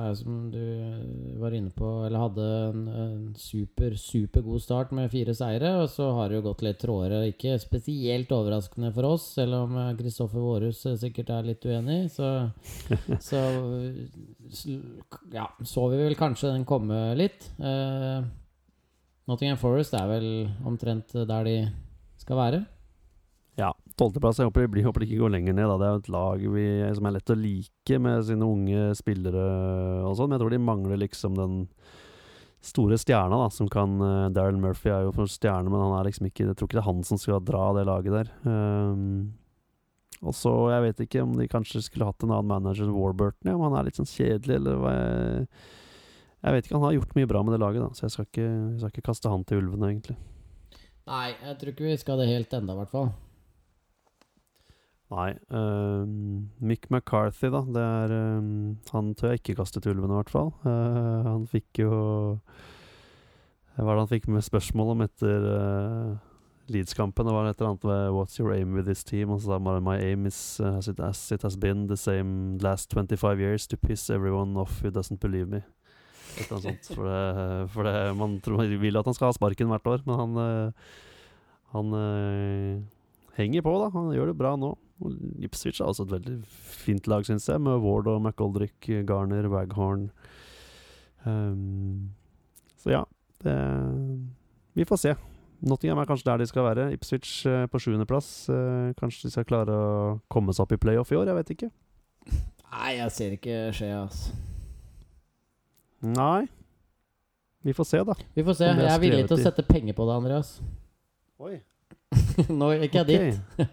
[0.09, 5.11] er som du var inne på, eller hadde en, en super, super god start med
[5.13, 5.75] fire seire.
[5.83, 7.21] Og så har det jo gått litt trådere.
[7.29, 12.01] Ikke spesielt overraskende for oss, selv om Kristoffer Vårhus eh, sikkert er litt uenig.
[12.09, 12.33] Så,
[13.29, 13.45] så
[15.33, 17.51] ja, så vi vel kanskje den komme litt.
[17.61, 18.25] Eh,
[19.29, 20.27] Nottingham Forest er vel
[20.65, 21.55] omtrent der de
[22.19, 22.63] skal være.
[23.59, 24.39] Ja, tolvteplass.
[24.39, 25.67] Jeg håper, de blir- håper de ikke går lenger ned.
[25.67, 25.77] Da.
[25.77, 26.65] Det er jo et lag vi,
[26.95, 29.47] som er lett å like med sine unge spillere
[30.07, 30.29] og sånn.
[30.29, 31.57] Men jeg tror de mangler liksom den
[32.61, 36.09] store stjerna da, som kan uh, Daryl Murphy er jo for stjerne, men han er
[36.09, 38.31] liksom ikke Jeg tror ikke det er han som skal dra det laget der.
[38.43, 39.33] Um,
[40.19, 43.47] og så, jeg vet ikke om de kanskje skulle hatt en annen manager enn Warburton,
[43.47, 45.45] ja, om han er litt sånn kjedelig, eller hva jeg
[46.39, 48.27] Jeg vet ikke, han har gjort mye bra med det laget, da, så jeg skal
[48.29, 50.17] ikke, jeg skal ikke kaste han til ulvene, egentlig.
[51.09, 53.11] Nei, jeg tror ikke vi skal det helt enda, i hvert fall.
[55.09, 55.31] Nei.
[55.49, 56.05] Uh,
[56.61, 57.63] Mick McCarthy, da.
[57.65, 60.51] Det er ehm, Han tør jeg ikke kaste til ulvene, i hvert fall.
[60.61, 61.93] Uh, han fikk jo
[63.73, 66.11] Hva var det han fikk med spørsmål om etter uh,
[66.69, 67.25] Leeds-kampen?
[67.25, 69.57] Det var et eller annet med 'What's your aim with this team?' Og så sa
[69.57, 73.39] han 'My aim is uh, as, it, as it has been the same last 25
[73.39, 75.63] years to piss everyone off who doesn't believe me'.
[76.37, 76.91] Et eller annet sånt.
[76.95, 80.21] For, det, for det, man tror, vil at han skal ha sparken hvert år, men
[80.21, 80.93] han eh,
[81.73, 82.79] Han eh,
[83.37, 83.89] henger på, da.
[83.93, 84.73] Han gjør det bra nå.
[85.45, 90.09] Ipswich er også et veldig fint lag, syns jeg, med Ward og McGoldrick, Garner, Waghorn.
[91.25, 92.11] Um,
[92.79, 93.03] så ja,
[93.43, 93.55] det
[94.73, 95.15] Vi får se.
[95.61, 96.91] Nottingham er kanskje der de skal være.
[96.95, 98.49] Ipswich eh, på sjuendeplass.
[98.49, 101.27] Uh, kanskje de skal klare å komme seg opp i playoff i år?
[101.27, 101.71] Jeg vet ikke.
[102.69, 104.48] Nei, jeg ser ikke skje, altså.
[106.05, 106.47] Nei.
[107.61, 108.15] Vi får se, da.
[108.33, 108.69] Vi får se.
[108.71, 110.53] Jeg er villig til å sette penger på det, Andreas.
[111.43, 111.59] Oi.
[112.59, 113.65] Nå gikk jeg dit.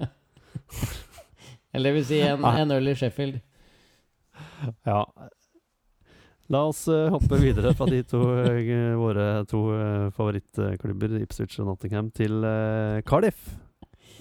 [1.77, 3.39] Eller det vil si en, en øl i Sheffield.
[4.89, 5.03] Ja.
[6.53, 11.71] La oss uh, hoppe videre fra de to uh, våre to uh, favorittklubber, Ipswich og
[11.71, 12.47] Nottingham, til
[13.07, 13.55] Cardiff.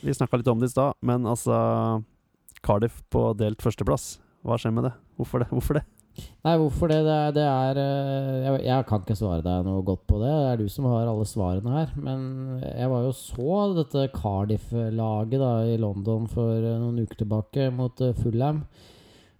[0.05, 1.55] Vi snakka litt om det i stad, men altså
[2.65, 4.15] Cardiff på delt førsteplass.
[4.45, 4.95] Hva skjer med det?
[5.17, 5.49] Hvorfor det?
[5.53, 5.85] Hvorfor det?
[6.45, 6.99] Nei, hvorfor det?
[7.07, 10.31] Det er, det er eh, jeg, jeg kan ikke svare deg noe godt på det.
[10.31, 11.93] Det er du som har alle svarene her.
[11.97, 12.25] Men
[12.61, 18.13] jeg var jo så dette Cardiff-laget i London for eh, noen uker tilbake mot eh,
[18.19, 18.61] Fulham.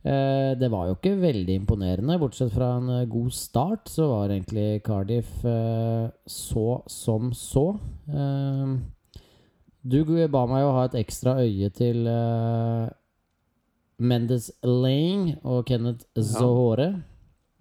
[0.05, 2.17] Eh, det var jo ikke veldig imponerende.
[2.21, 7.69] Bortsett fra en god start, så var egentlig Cardiff eh, så som så.
[8.09, 8.75] Eh,
[9.85, 9.99] du
[10.33, 12.87] ba meg jo ha et ekstra øye til eh,
[13.97, 16.89] Mendes Lang og Kenneth Zohore.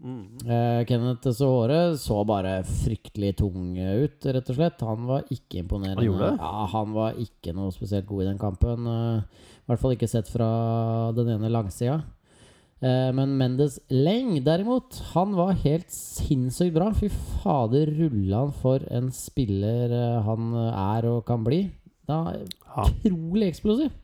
[0.04, 4.82] Eh, Kenneth Zahore så bare fryktelig tung ut, rett og slett.
[4.84, 6.02] Han var ikke imponerende.
[6.02, 6.42] Han gjorde det?
[6.42, 8.84] Ja, han var ikke noe spesielt god i den kampen.
[8.84, 10.50] Uh, I hvert fall ikke sett fra
[11.16, 12.02] den ene langsida.
[12.84, 16.90] Eh, men Mendes Leng, derimot, han var helt sinnssykt bra.
[16.92, 17.08] Fy
[17.40, 21.64] fader, rulla han for en spiller eh, han er og kan bli.
[22.04, 22.34] Da,
[22.74, 23.94] Ja, utrolig eksplosiv.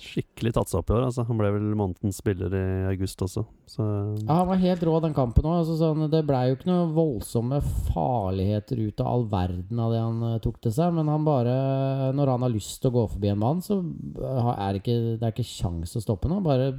[0.00, 1.04] Skikkelig tatt seg opp i år.
[1.08, 1.24] Altså.
[1.28, 3.44] Han ble vel månedens spiller i august også.
[3.68, 3.86] Så
[4.22, 5.60] Ja, Han var helt rå den kampen òg.
[5.62, 7.60] Altså, sånn, det blei jo ikke noen voldsomme
[7.92, 10.94] farligheter ut av all verden av det han eh, tok til seg.
[10.96, 14.52] Men han bare Når han har lyst til å gå forbi en mann, så eh,
[14.56, 16.44] er det ikke, det er ikke kjangs å stoppe han.
[16.46, 16.72] Bare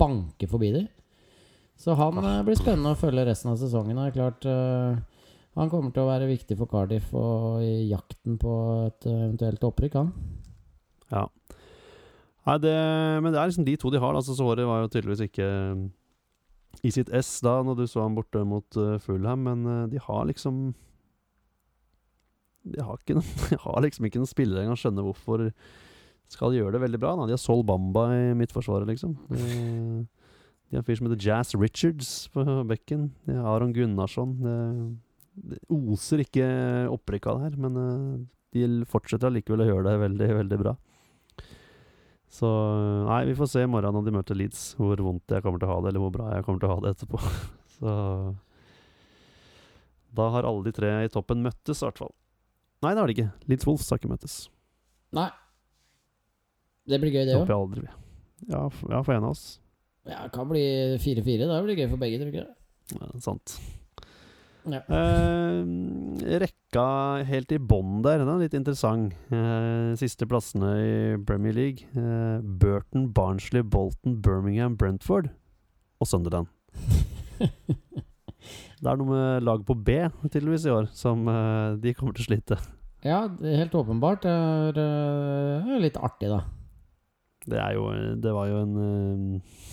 [0.00, 0.88] banke forbi dem.
[1.76, 3.98] Så han eh, blir spennende å følge resten av sesongen.
[3.98, 4.94] Og det klart uh,
[5.58, 8.54] Han kommer til å være viktig for Cardiff og i jakten på
[8.88, 10.12] et eventuelt opprykk, han.
[11.12, 11.28] Ja.
[12.44, 12.72] Nei, det,
[13.24, 14.16] men det er liksom de to de har.
[14.16, 15.48] Altså, Såret var jo tydeligvis ikke
[16.84, 20.00] i sitt ess da når du så ham borte mot uh, Fulham, men uh, de
[20.02, 20.66] har liksom
[22.64, 25.48] De har, noen, de har liksom ikke noen spillere engang skjønner hvorfor
[26.32, 27.14] skal gjøre det veldig bra.
[27.16, 27.28] Da.
[27.28, 29.12] De har Sol Bamba i midtforsvaret, liksom.
[29.28, 30.04] De,
[30.68, 33.10] de har en fyr som heter Jazz Richards på bekken.
[33.28, 34.32] De har Aron Gunnarsson.
[34.40, 34.56] Det,
[35.52, 36.48] det oser ikke
[36.94, 38.24] opprykk av det her, men uh,
[38.56, 40.74] de fortsetter allikevel å gjøre det veldig, veldig bra.
[42.34, 42.48] Så
[43.06, 45.68] nei, vi får se i morgen når de møter Leeds, hvor vondt jeg kommer til
[45.70, 47.20] å ha det, eller hvor bra jeg kommer til å ha det etterpå.
[47.76, 47.92] Så
[50.14, 52.12] Da har alle de tre i toppen møttes, i hvert fall.
[52.84, 53.28] Nei, det har de ikke.
[53.50, 54.34] Leeds Wolves har ikke møttes.
[55.14, 55.28] Nei.
[56.90, 57.44] Det blir gøy, Det òg.
[57.44, 57.94] håper jeg aldri blir.
[58.50, 59.44] Ja, for, ja, for en av oss.
[60.04, 60.64] Ja, det kan bli
[61.00, 61.46] 4-4.
[61.48, 62.44] Da blir det gøy for begge, tror jeg.
[62.44, 62.98] det?
[63.00, 63.54] Ja, sant.
[64.64, 64.80] Ja.
[64.88, 65.62] Eh,
[66.40, 66.86] rekka
[67.28, 69.12] helt i bånn der, den er litt interessant.
[69.34, 70.94] Eh, siste plassene i
[71.28, 71.88] Premier League.
[71.92, 75.28] Eh, Burton, Barnsley, Bolton, Birmingham, Brentford
[76.00, 76.48] og Sunderland.
[78.84, 79.94] Det er noe med lag på B
[80.28, 82.58] tydeligvis i år som eh, de kommer til å slite.
[83.04, 84.24] Ja, er helt åpenbart.
[84.24, 84.32] Det
[84.84, 86.42] er eh, litt artig, da.
[87.44, 87.88] Det er jo
[88.24, 89.64] Det var jo en eh,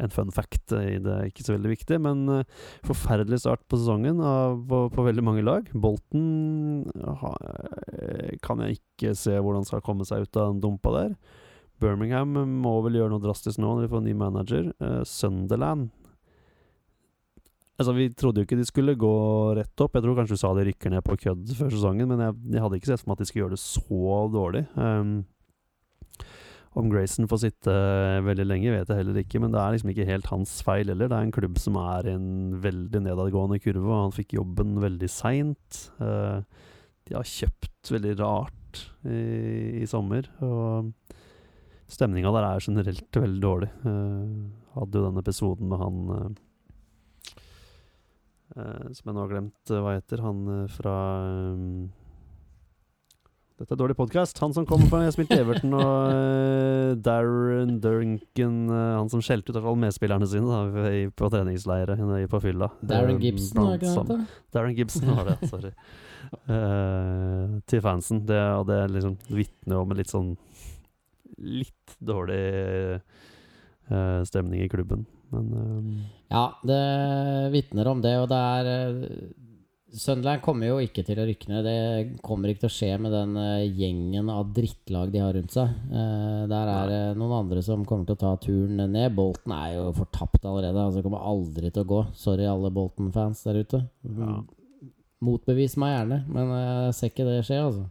[0.00, 4.22] en fun fact i det, ikke så veldig viktig, men eh, forferdelig start på sesongen
[4.24, 5.68] av, på, på veldig mange lag.
[5.72, 6.88] Bolten
[7.22, 7.34] ha,
[7.92, 11.14] eh, kan jeg ikke se hvordan skal komme seg ut av den dumpa der.
[11.80, 14.68] Birmingham må vel gjøre noe drastisk nå når de får ny manager.
[14.82, 15.88] Uh, Sunderland
[17.80, 19.14] Altså, Vi trodde jo ikke de skulle gå
[19.56, 19.94] rett opp.
[19.96, 22.60] Jeg tror kanskje du sa de rykker ned på kødd før sesongen, men jeg, jeg
[22.60, 24.60] hadde ikke sett for meg at de skulle gjøre det så dårlig.
[24.76, 25.14] Um,
[26.78, 27.72] om Grayson får sitte
[28.22, 31.10] veldig lenge, vet jeg heller ikke, men det er liksom ikke helt hans feil heller.
[31.10, 32.28] Det er en klubb som er i en
[32.62, 35.80] veldig nedadgående kurve, og han fikk jobben veldig seint.
[35.98, 36.46] Uh,
[37.08, 40.92] de har kjøpt veldig rart i, i sommer, og
[41.90, 43.72] stemninga der er generelt veldig dårlig.
[43.82, 46.38] Uh, hadde jo den episoden med han
[48.50, 50.38] som jeg nå har glemt hva heter, han
[50.74, 50.94] fra
[53.60, 54.38] dette er dårlig podkast.
[54.40, 59.58] Han som kommer fra spilte Everton, og uh, Darren Durkin uh, Han som skjelte ut
[59.60, 62.00] av medspillerne sine da, på treningsleiret
[62.32, 62.70] på fylla.
[62.80, 64.16] Darren um, Gibson, var ikke det?
[64.56, 65.74] Darren Gibson var det, sorry.
[66.48, 68.22] Uh, til fansen.
[68.30, 70.36] Det, og det liksom vitner om en litt sånn
[71.40, 73.00] Litt dårlig
[74.28, 75.06] stemning i klubben.
[75.32, 76.82] Men Ja, det
[77.54, 78.68] vitner om det, og det er
[79.90, 81.66] Sunderland kommer jo ikke til å rykke ned.
[81.66, 85.54] Det kommer ikke til å skje med den uh, gjengen av drittlag de har rundt
[85.54, 85.72] seg.
[85.90, 89.16] Uh, der er det noen andre som kommer til å ta turen ned.
[89.16, 90.84] Bolten er jo fortapt allerede.
[90.84, 92.00] Altså kommer aldri til å gå.
[92.18, 93.82] Sorry, alle Bolten-fans der ute.
[94.06, 94.36] Ja.
[95.26, 97.88] Motbevis meg gjerne, men jeg ser ikke det skje, altså.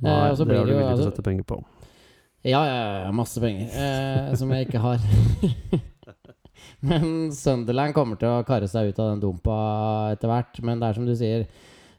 [0.00, 1.58] Nei, det har du villig til å altså sette penger på.
[2.46, 3.72] Ja, ja, ja masse penger.
[4.38, 5.02] som jeg ikke har.
[6.88, 9.56] Men Sunderland kommer til å karre seg ut av den dumpa
[10.14, 10.62] etter hvert.
[10.64, 11.44] Men det er som du sier,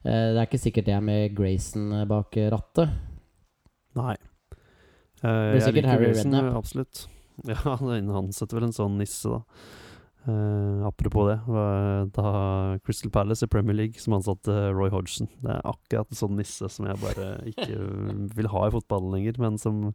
[0.02, 2.96] eh, det er ikke sikkert det er med Grayson bak rattet.
[4.00, 4.16] Nei.
[5.22, 6.58] Uh, det blir sikkert Harry Grayson, Redknapp.
[6.64, 7.08] Absolutt.
[7.48, 9.40] Ja, han setter vel en sånn nisse, da.
[10.28, 11.40] Uh, apropos det,
[12.14, 12.32] da
[12.86, 15.30] Crystal Palace i Premier League som ansatte Roy Hodgson.
[15.42, 17.80] Det er akkurat en sånn nisse som jeg bare ikke
[18.38, 19.88] vil ha i fotballen lenger, men som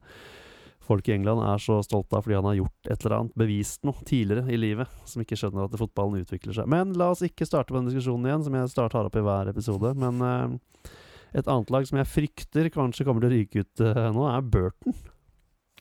[0.87, 3.83] folk i England er så stolte av fordi han har gjort et eller annet, bevist
[3.87, 6.71] noe tidligere i livet, som ikke skjønner at fotballen utvikler seg.
[6.71, 9.25] Men la oss ikke starte på den diskusjonen igjen, som jeg starter tar opp i
[9.27, 9.93] hver episode.
[9.99, 10.95] Men uh,
[11.37, 14.49] et annet lag som jeg frykter kanskje kommer til å ryke ut uh, nå, er
[14.57, 14.99] Burton.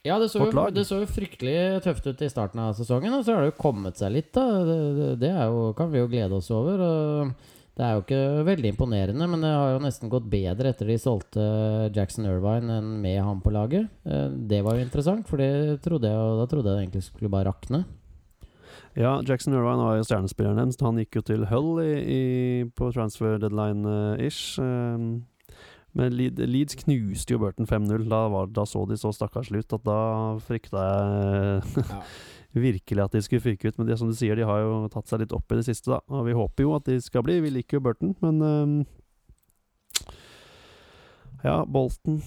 [0.06, 3.24] Ja, det så, jo, det så, jo, fryktelig tøft ut i starten av sesongen, og
[3.26, 4.30] så har det jo kommet seg litt.
[4.38, 6.84] da Det, det, det jo, kan vi jo glede oss over.
[6.86, 10.88] Og det er jo ikke veldig imponerende, men det har jo nesten gått bedre etter
[10.88, 11.44] de solgte
[11.96, 13.90] Jackson Irvine enn med ham på laget.
[14.08, 17.32] Eh, det var jo interessant, for det trodde jeg, da trodde jeg det egentlig skulle
[17.34, 17.84] bare rakne.
[18.96, 20.80] Ja, Jackson Irvine var jo stjernespilleren deres.
[20.80, 22.22] Han gikk jo til Hull i, i,
[22.80, 24.56] på transfer deadline-ish.
[24.64, 25.26] Um,
[25.96, 28.08] men Leeds knuste jo Burton 5-0.
[28.12, 28.24] Da,
[28.56, 30.00] da, så de så stakkarslig ut at da
[30.48, 32.00] frykta jeg ja.
[32.64, 33.78] virkelig at de skulle fyke ut.
[33.80, 35.92] Men det som du sier, de har jo tatt seg litt opp i det siste,
[35.92, 36.02] da.
[36.14, 37.40] Og vi håper jo at de skal bli.
[37.44, 38.78] Vi liker jo Burton, men um,
[41.46, 42.22] Ja, Bolten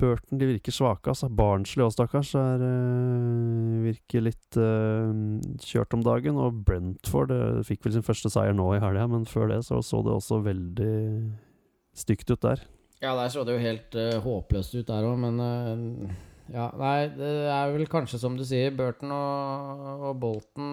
[0.00, 1.10] Burton de virker svake.
[1.12, 5.12] altså Barnsley òg, stakkars, er, uh, virker litt uh,
[5.60, 6.40] kjørt om dagen.
[6.40, 9.82] Og Brentford uh, fikk vel sin første seier nå i helga, men før det så,
[9.84, 10.96] så det også veldig
[12.00, 12.64] stygt ut der.
[13.00, 15.38] Ja, der så det jo helt håpløst ut der òg, men
[16.50, 20.70] ja, nei, det er vel kanskje som du sier, Burton og, og Bolton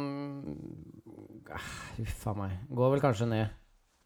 [1.98, 2.56] Huff a meg.
[2.74, 3.56] Går vel kanskje ned.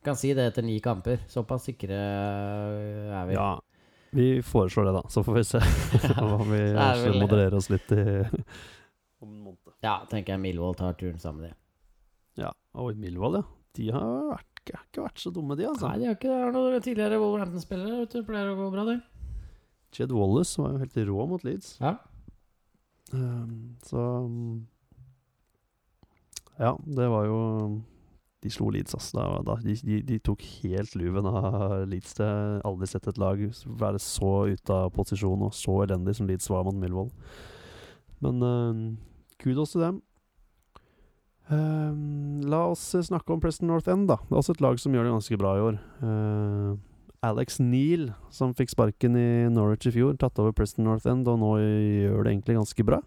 [0.05, 1.21] Kan si det etter ni kamper.
[1.29, 3.37] Såpass sikre er vi.
[3.37, 3.53] Ja,
[4.11, 5.03] vi foreslår det, da.
[5.13, 5.61] Så får vi se
[6.25, 7.19] om vi vel...
[7.21, 8.03] modererer oss litt i,
[9.21, 9.75] om en måned.
[9.85, 11.59] Ja, tenker jeg Millwall tar turen sammen med dem.
[12.43, 13.45] Ja, og Millwall, ja.
[13.77, 15.87] De har vært, ikke vært så dumme, de, altså.
[15.87, 16.39] Nei, de har ikke det.
[16.43, 18.23] Er noen tidligere Wolverhampton-spillere.
[18.27, 18.97] Pleier å gå bra, det.
[19.95, 21.77] Jed Wallace var jo helt rå mot Leeds.
[21.81, 21.97] Ja.
[23.11, 24.67] Um, så um,
[26.59, 27.39] Ja, det var jo
[28.43, 29.11] De slo Leeds, ass.
[29.13, 32.15] Da, da, de, de, de, tok helt luven av Leeds.
[32.17, 32.29] Det
[32.65, 36.65] aldri sett et lag være så ute av posisjon og så elendig som Leeds var
[36.65, 37.11] mot Millwall.
[38.23, 38.79] Men uh,
[39.43, 40.01] kudos til dem.
[41.51, 44.17] Um, la oss snakke om Preston North End, da.
[44.23, 45.79] Det er også et lag som gjør det ganske bra i år.
[45.99, 46.79] Uh,
[47.21, 51.37] Alex Neal, som fikk sparken i Norwich i fjor, tatt over Preston North End, og
[51.37, 52.97] nå gjør det egentlig ganske bra.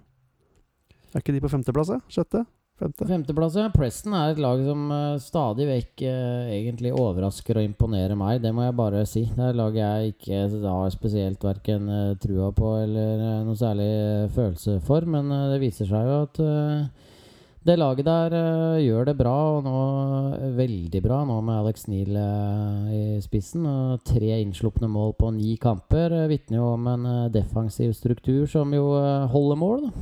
[1.14, 1.90] Er ikke de på femteplass?
[2.10, 2.44] Sjette?
[2.78, 3.06] Femte?
[3.06, 3.68] Femteplass, ja.
[3.74, 8.40] Preston er et lag som uh, stadig vekk uh, egentlig overrasker og imponerer meg.
[8.42, 9.22] Det må jeg bare si.
[9.30, 13.90] Det er et lag jeg ikke har spesielt verken uh, trua på eller noe særlig
[14.34, 15.06] følelse for.
[15.06, 16.42] Men det viser seg jo at
[17.64, 19.78] Det laget der uh, gjør det bra, og nå
[20.58, 23.64] veldig bra, nå med Alex Neal uh, i spissen.
[23.64, 28.44] Uh, tre innslupne mål på ni kamper uh, vitner jo om en uh, defensiv struktur
[28.52, 28.84] som jo
[29.32, 29.86] holder mål.
[29.86, 29.94] da.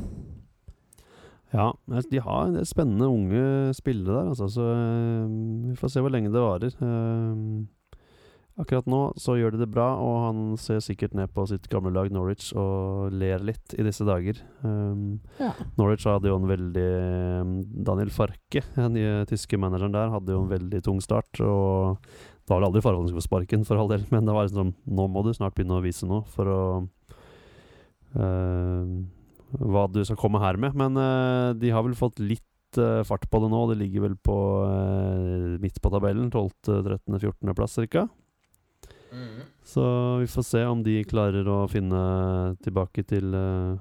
[1.53, 1.68] Ja,
[2.11, 4.48] de har en spennende unge spillere der, altså.
[4.48, 4.66] Så
[5.68, 6.75] vi får se hvor lenge det varer.
[8.61, 11.88] Akkurat nå så gjør de det bra, og han ser sikkert ned på sitt gamle
[11.95, 14.43] lag Norwich og ler litt i disse dager.
[14.61, 15.55] Um, ja.
[15.81, 16.91] Norwich hadde jo en veldig
[17.41, 17.55] um,
[17.88, 21.41] Daniel Farke, den nye tyske manageren der, hadde jo en veldig tung start.
[21.41, 24.37] Og det var vel aldri forholdet som skulle få sparken, for all del, men det
[24.37, 26.62] var liksom Nå må du snart begynne å vise noe for å
[28.21, 28.95] uh,
[29.62, 30.77] Hva du skal komme her med.
[30.77, 32.45] Men uh, de har vel fått litt
[32.77, 33.67] uh, fart på det nå.
[33.73, 34.37] Det ligger vel på
[34.69, 36.29] eh, midt på tabellen.
[36.29, 36.51] 12.,
[36.85, 37.57] 13., 14.
[37.57, 38.11] plass ca.
[39.12, 39.42] Mm.
[39.64, 39.85] Så
[40.22, 42.03] vi får se om de klarer å finne
[42.64, 43.77] tilbake til uh,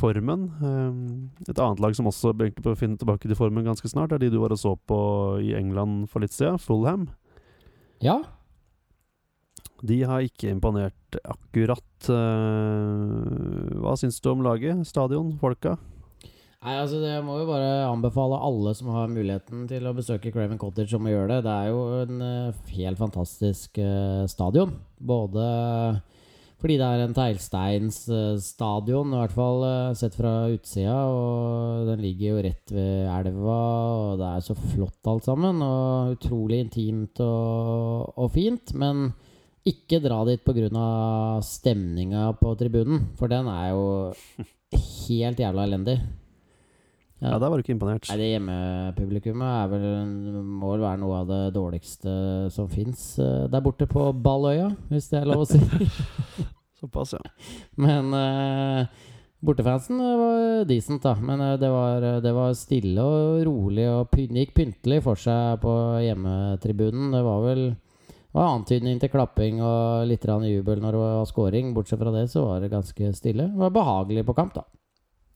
[0.00, 0.48] formen.
[0.60, 4.12] Um, et annet lag som også begynte på å finne tilbake til formen ganske snart,
[4.12, 5.00] er de du var og så på
[5.44, 7.08] i England for litt siden, Fulham.
[8.02, 8.20] Ja.
[9.86, 12.10] De har ikke imponert akkurat.
[12.10, 15.78] Uh, hva syns du om laget, stadion, folka?
[16.60, 20.58] Nei, altså det må jo bare anbefale alle som har muligheten til å besøke Craven
[20.60, 21.38] Cottage, om å gjøre det.
[21.46, 24.74] Det er jo en uh, helt fantastisk uh, stadion.
[25.00, 25.46] Både
[26.60, 29.64] fordi det er en teglsteinsstadion, uh, i hvert fall
[29.96, 30.98] sett fra utsida.
[31.08, 33.58] Og den ligger jo rett ved elva,
[33.96, 35.64] og det er så flott alt sammen.
[35.64, 38.76] Og utrolig intimt og, og fint.
[38.76, 39.06] Men
[39.64, 41.40] ikke dra dit pga.
[41.40, 43.84] stemninga på tribunen, for den er jo
[45.08, 46.02] helt jævla elendig.
[47.20, 48.08] Ja, Der var du ikke imponert.
[48.08, 49.74] Nei, Det hjemmepublikummet
[50.40, 52.12] må vel være noe av det dårligste
[52.54, 55.60] som fins uh, der borte på Balløya, hvis det er lov å si.
[56.80, 57.20] Såpass, ja.
[57.76, 58.88] Men uh,
[59.44, 61.12] bortefansen var decent, da.
[61.20, 65.60] Men uh, det, var, det, var, stille og rolig og py gikk pyntelig for seg
[65.60, 67.12] på hjemmetribunen.
[67.12, 67.64] Det var vel
[68.32, 71.74] var antydning til klapping og litt jubel når det var scoring.
[71.74, 73.50] Bortsett fra det så var det ganske stille.
[73.50, 74.64] Det var behagelig på kamp, da.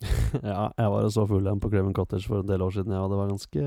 [0.50, 3.04] ja, jeg var og så Fulham på Craven Cottage for en del år siden, ja,
[3.08, 3.64] det var ganske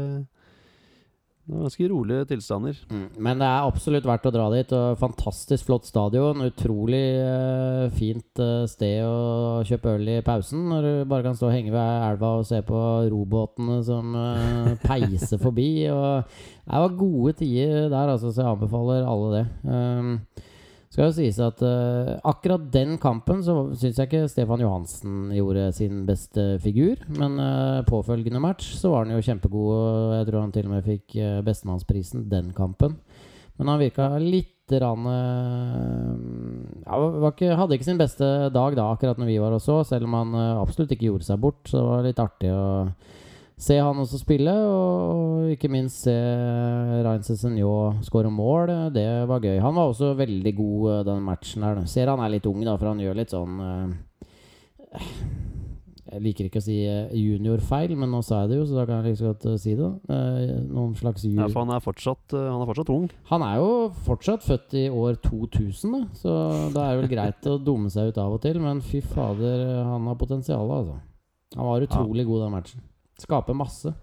[1.48, 2.80] det var ganske rolige tilstander.
[2.92, 4.72] Mm, men det er absolutt verdt å dra dit.
[4.76, 6.44] Og fantastisk flott stadion.
[6.44, 10.66] Utrolig uh, fint uh, sted å kjøpe øl i pausen.
[10.68, 12.82] Når du bare kan stå og henge ved elva og se på
[13.14, 15.70] robåtene som uh, peiser forbi.
[15.88, 19.46] Og det var gode tider der, altså, så jeg anbefaler alle det.
[19.64, 20.14] Um,
[20.98, 25.68] skal jo sies at uh, akkurat den kampen så syns jeg ikke Stefan Johansen gjorde
[25.78, 27.04] sin beste figur.
[27.20, 30.74] Men uh, påfølgende match så var han jo kjempegod, og jeg tror han til og
[30.74, 32.98] med fikk uh, bestemannsprisen den kampen.
[33.62, 35.06] Men han virka litt rann,
[36.84, 36.98] ja,
[37.30, 40.18] ikke, Hadde ikke sin beste dag da, akkurat når vi var og så, selv om
[40.18, 41.62] han absolutt ikke gjorde seg bort.
[41.70, 42.66] Så det var litt artig å
[43.58, 48.70] se han også spille, og ikke minst se Rein Cézinho skåre mål.
[48.94, 49.58] Det var gøy.
[49.64, 51.82] Han var også veldig god eh, den matchen her.
[51.90, 55.00] Ser han er litt ung, da, for han gjør litt sånn uh,
[56.08, 58.86] Jeg liker ikke å si eh, juniorfeil, men nå sa jeg det jo, så da
[58.86, 59.90] kan jeg like godt si det.
[60.70, 61.40] Noen slags jul...
[61.42, 63.08] Ja, for han er, fortsatt, han er fortsatt ung?
[63.32, 63.72] Han er jo
[64.06, 66.04] fortsatt født i år 2000, da.
[66.22, 66.36] Så
[66.78, 69.66] da er det vel greit å dumme seg ut av og til, men fy fader,
[69.90, 71.02] han har potensial, altså.
[71.58, 72.30] Han var utrolig ja.
[72.30, 72.87] god den matchen.
[73.18, 73.94] Skaper masse.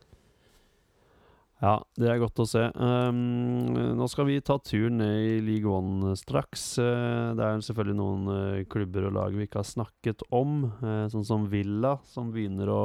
[1.62, 2.60] Ja, det er godt å se.
[2.76, 6.74] Um, nå skal vi ta turen ned i League One straks.
[6.76, 11.06] Uh, det er selvfølgelig noen uh, klubber og lag vi ikke har snakket om, uh,
[11.12, 12.82] sånn som Villa, som begynner å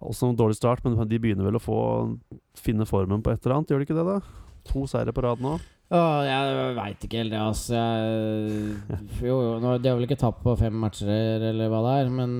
[0.00, 1.78] Også en dårlig start, men de begynner vel å få
[2.56, 4.18] finne formen på et eller annet, gjør de ikke det, da?
[4.72, 5.58] To seire på rad nå.
[5.92, 7.76] Åh, jeg veit ikke helt det, altså.
[7.76, 12.14] Jeg, jo, jo, de har vel ikke tapt på fem matcher, eller hva det er,
[12.16, 12.38] men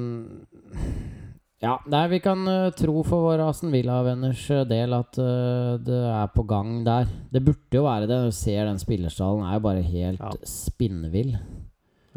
[1.62, 6.00] ja, nei, vi kan uh, tro for våre Aston Villa-venners uh, del at uh, det
[6.10, 7.06] er på gang der.
[7.30, 8.16] Det burde jo være det.
[8.18, 10.32] Når du ser den spillerstallen, er jo bare helt ja.
[10.48, 11.36] spinnvill.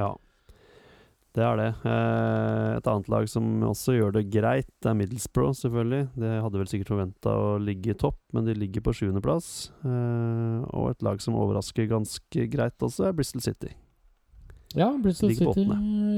[0.02, 0.10] Ja,
[1.38, 1.70] det er det.
[2.80, 6.08] et annet lag som også gjør det greit, det er Middlesbrough, selvfølgelig.
[6.16, 9.50] Det hadde vel sikkert forventa å ligge i topp, men de ligger på sjuendeplass.
[9.84, 13.76] og et lag som overrasker ganske greit også, er Bristol City.
[14.76, 15.64] Ja, Bristol City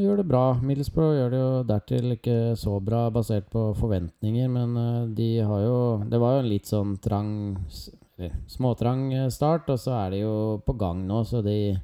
[0.01, 0.43] gjør det bra.
[0.65, 5.61] Middlesbrough gjør det jo dertil ikke så bra basert på forventninger, men uh, de har
[5.61, 5.77] jo
[6.09, 7.31] Det var jo en litt sånn trang
[8.17, 10.33] eller småtrang eh, start, og så er de jo
[10.65, 11.77] på gang nå, så de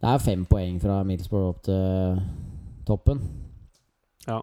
[0.00, 2.20] Det er fem poeng fra Middlesbrough opp til
[2.86, 3.18] toppen.
[4.28, 4.38] Ja.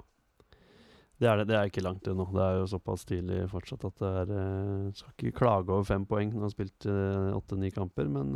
[1.17, 1.47] Det er det.
[1.49, 2.27] Det er ikke langt unna.
[2.29, 6.05] Det er jo såpass tidlig fortsatt at det er uh, Skal ikke klage over fem
[6.05, 8.35] poeng du har spilt åtte-ni kamper, men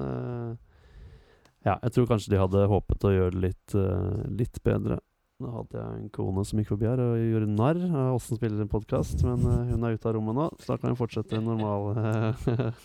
[1.61, 4.97] ja, jeg tror kanskje de hadde håpet å gjøre det litt, uh, litt bedre.
[5.41, 8.63] Nå hadde jeg en kone som gikk forbi her og gjorde narr av åssen spiller
[8.63, 11.37] en podkast, men uh, hun er ute av rommet nå, så da kan hun fortsette
[11.37, 12.81] i normal uh,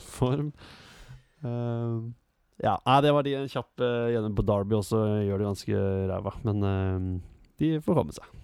[0.18, 0.52] form.
[1.44, 2.08] Uh,
[2.60, 3.80] ja, nei, det var de en kjapp
[4.12, 6.66] gjennom på Derby også, gjør det ganske ræva, men
[7.56, 8.39] de får komme seg.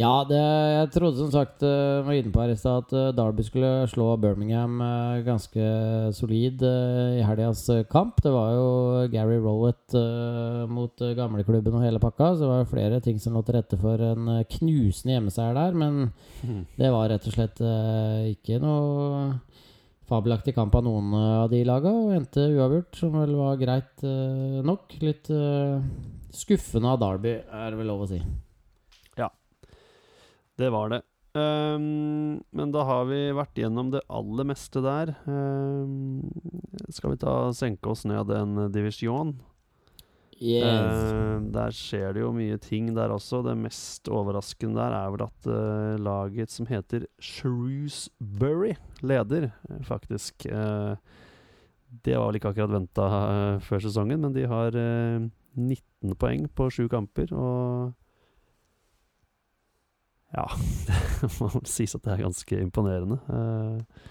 [0.00, 3.10] Ja, det, jeg trodde som sagt uh, var inne på her i stad at uh,
[3.12, 5.64] Derby skulle slå Birmingham uh, ganske
[6.16, 8.22] solid i helgas kamp.
[8.24, 8.70] Det var jo
[9.12, 9.92] Gary Rowett
[10.72, 14.00] mot gamleklubben og hele pakka, så det var flere ting som lå til rette for
[14.06, 15.76] en knusende hjemmeseier der.
[15.76, 15.98] Men
[16.40, 16.62] mm.
[16.80, 17.60] det var rett og slett
[18.30, 19.26] ikke noe
[20.08, 24.06] fabelaktig kamp av noen av de laga, og endte uavgjort, som vel var greit
[24.64, 24.96] nok.
[25.04, 25.28] Litt
[26.32, 28.22] skuffende av Derby, er det vel lov å si.
[30.60, 31.02] Det var det.
[31.32, 35.14] Um, men da har vi vært gjennom det aller meste der.
[35.24, 36.20] Um,
[36.92, 39.32] skal vi ta senke oss ned en divisjon?
[40.42, 40.98] Yes.
[41.14, 43.40] Uh, der skjer det jo mye ting der også.
[43.46, 49.52] Det mest overraskende der er vel at uh, laget som heter Shrewsbury, leder,
[49.88, 50.50] faktisk.
[50.52, 50.98] Uh,
[52.04, 53.08] det var vel ikke akkurat venta
[53.60, 57.34] før sesongen, men de har 19 poeng på sju kamper.
[57.36, 57.92] Og
[60.32, 60.46] ja,
[60.88, 63.18] det må sies at det er ganske imponerende.
[63.28, 64.08] Uh,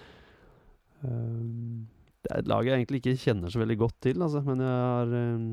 [1.02, 1.82] uh,
[2.22, 4.80] det er et lag jeg egentlig ikke kjenner så veldig godt til, altså, men jeg
[4.86, 5.52] har um,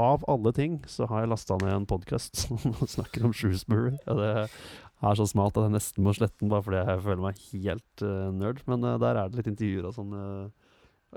[0.00, 3.96] Av alle ting så har jeg lasta ned en podkast som snakker om Shrewsbury.
[4.06, 4.28] Ja, det
[5.02, 8.04] er så smalt at jeg nesten må slette den bare fordi jeg føler meg helt
[8.36, 8.62] nerd.
[8.70, 10.14] Men der er det litt intervjuer og sånn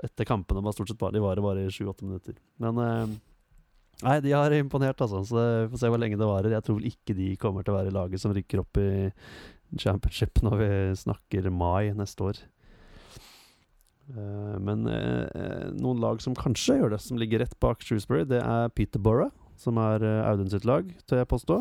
[0.02, 0.64] etter kampene.
[0.66, 2.34] Bare stort sett bare, de varer bare i sju-åtte minutter.
[2.58, 3.14] Men
[4.04, 5.22] Nei, de har imponert, altså.
[5.24, 6.52] Så vi får se hvor lenge det varer.
[6.52, 8.90] Jeg tror vel ikke de kommer til å være laget som rykker opp i
[9.80, 10.68] championship når vi
[11.00, 12.42] snakker mai neste år.
[14.06, 18.38] Uh, men uh, noen lag som kanskje gjør det, som ligger rett bak Shrewsbury, det
[18.38, 21.58] er Peterborough, som er uh, Audun sitt lag, tør jeg påstå.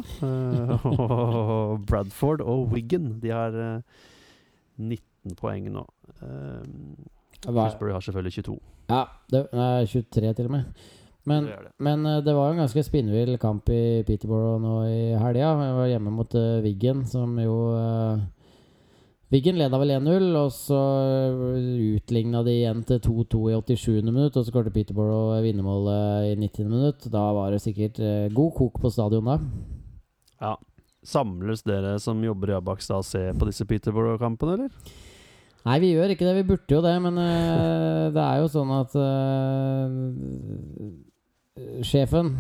[0.91, 3.15] og Bradford og Wiggen.
[3.23, 3.55] De har
[4.77, 5.87] 19 poeng nå.
[7.41, 8.59] Shrewsbury har selvfølgelig 22.
[8.91, 9.01] Ja,
[9.33, 10.85] det er 23 til og med.
[11.25, 15.51] Men det, men uh, det var en ganske spinnvill kamp i Peterborough nå i helga.
[15.65, 18.21] Jeg var hjemme mot uh, Wiggen, som jo uh,
[19.33, 20.81] Wiggen leda vel 1-0, og så
[21.97, 24.05] utligna de igjen til 2-2 i 87.
[24.11, 24.37] minutt.
[24.37, 26.69] Og så skåret Peterborough vinnermålet i 90.
[26.69, 27.09] minutt.
[27.11, 27.97] Da var det sikkert
[28.37, 29.39] god kok på stadion da.
[30.45, 30.53] Ja.
[31.05, 34.95] Samles dere som jobber i Abax da og ser på disse Peterborough-kampene, eller?
[35.65, 36.35] Nei, vi gjør ikke det.
[36.37, 39.89] Vi burde jo det, men uh, det er jo sånn at uh,
[41.87, 42.33] sjefen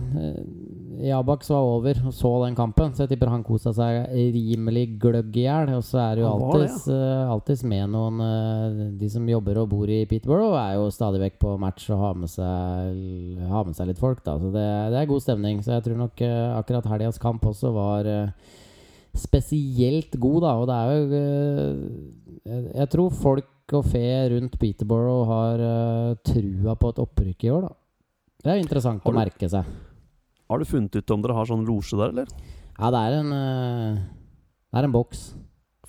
[0.99, 4.09] i eh, Abax var over og så den kampen, så jeg tipper han kosa seg
[4.11, 5.71] rimelig gløgg i hjel.
[5.77, 9.69] Og så er det jo alltids, uh, alltids med noen uh, De som jobber og
[9.71, 12.99] bor i Peterborough, er jo stadig vekk på match og har med seg,
[13.51, 14.35] har med seg litt folk, da.
[14.41, 15.63] Så det, det, er god stemning.
[15.63, 16.25] Så jeg tror nok
[16.59, 18.11] akkurat helgas kamp også var
[19.15, 20.53] spesielt god, da.
[20.59, 21.23] Og det er jo
[22.51, 24.05] jeg, jeg tror folk og fe
[24.35, 25.65] rundt Peterborough har
[26.27, 27.75] trua på et opprykk i år, da.
[28.45, 29.65] Det er interessant du, å merke seg.
[30.45, 32.51] Har du funnet ut om dere har sånn losje der, eller?
[32.75, 34.03] Ja, det er en uh,
[34.69, 35.23] Det er en boks.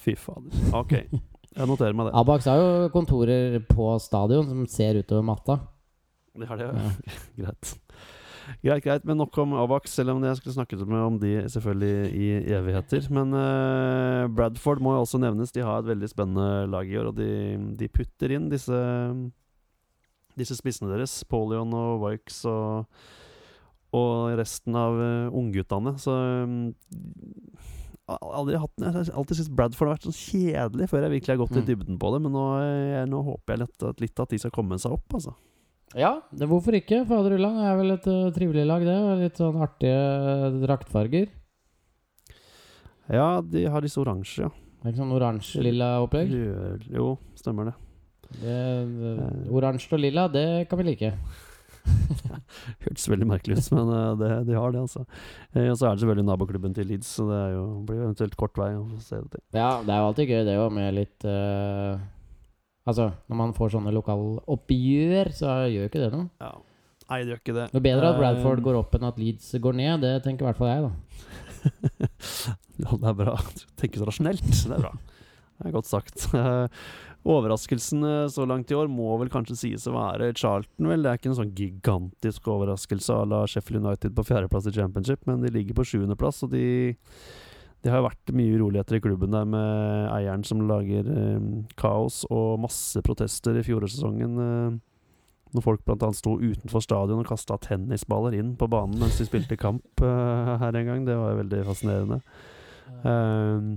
[0.01, 0.55] Fy fader.
[0.77, 0.95] Ok.
[0.97, 2.15] Jeg noterer meg det.
[2.17, 5.59] Abax har jo kontorer på stadion som ser utover matta.
[6.37, 6.91] Det har det, ja.
[7.43, 7.77] greit.
[8.65, 9.07] Greit, greit.
[9.09, 12.27] Men nok om Abax, selv om jeg skulle snakket med om de selvfølgelig i
[12.57, 13.09] evigheter.
[13.13, 15.53] Men uh, Bradford må jo også nevnes.
[15.53, 17.33] De har et veldig spennende lag i år, og de,
[17.77, 18.81] de putter inn disse
[20.39, 23.01] disse spissene deres, Polion og Vikes og,
[23.97, 25.97] og resten av uh, ungguttene.
[26.01, 26.59] Så um,
[28.07, 31.41] aldri hatt Jeg har alltid syntes Bradford har vært så kjedelig før jeg virkelig har
[31.43, 31.61] gått mm.
[31.63, 34.41] i dybden på det, men nå, jeg, eh, nå håper jeg litt, litt, at de
[34.43, 35.35] skal komme seg opp, altså.
[35.97, 37.05] Ja, det, hvorfor ikke?
[37.09, 38.99] Faderullan er vel et uh, trivelig lag, det.
[39.23, 41.33] Litt sånn artige draktfarger.
[43.07, 44.53] Ja, de har disse oransje, ja.
[44.53, 46.31] Det er ikke sånn oransje-lilla opplegg?
[46.95, 47.77] Jo, stemmer det.
[48.43, 51.13] Eh, oransje og lilla, det kan vi like.
[52.85, 55.05] Hørtes veldig merkelig ut, men uh, det, de har det, altså.
[55.55, 58.37] Uh, og så er det selvfølgelig naboklubben til Leeds, så det jo, blir jo eventuelt
[58.39, 59.45] kort vei å se det til.
[59.57, 61.97] Ja, det er jo alltid gøy, det òg, med litt uh,
[62.87, 66.29] Altså, når man får sånne lokaloppgjør, så gjør jo ikke det noe.
[66.39, 66.53] Ja.
[67.07, 67.65] Nei, det gjør ikke det.
[67.73, 70.05] Det er bedre at Bradford går opp enn at Leeds går ned.
[70.05, 70.93] Det tenker i hvert fall jeg, da.
[72.85, 73.35] ja, det er bra.
[73.83, 74.47] Tenker så rasjonelt.
[74.47, 74.93] Det er bra.
[75.57, 76.29] Det er godt sagt.
[77.27, 81.03] Overraskelsen så langt i år må vel kanskje sies å være Charlton, vel.
[81.03, 85.27] Det er ikke en sånn gigantisk overraskelse à la Sheffield United på fjerdeplass i championship,
[85.27, 86.67] men de ligger på sjuendeplass, og de
[87.87, 91.49] det har vært mye uroligheter i klubben der med eieren som lager eh,
[91.79, 94.39] kaos og masse protester i fjorårssesongen.
[94.43, 94.79] Eh,
[95.55, 96.09] Når folk bl.a.
[96.17, 100.81] sto utenfor stadion og kasta tennisballer inn på banen mens de spilte kamp eh, her
[100.81, 101.07] en gang.
[101.07, 102.21] Det var veldig fascinerende.
[103.07, 103.77] Uh,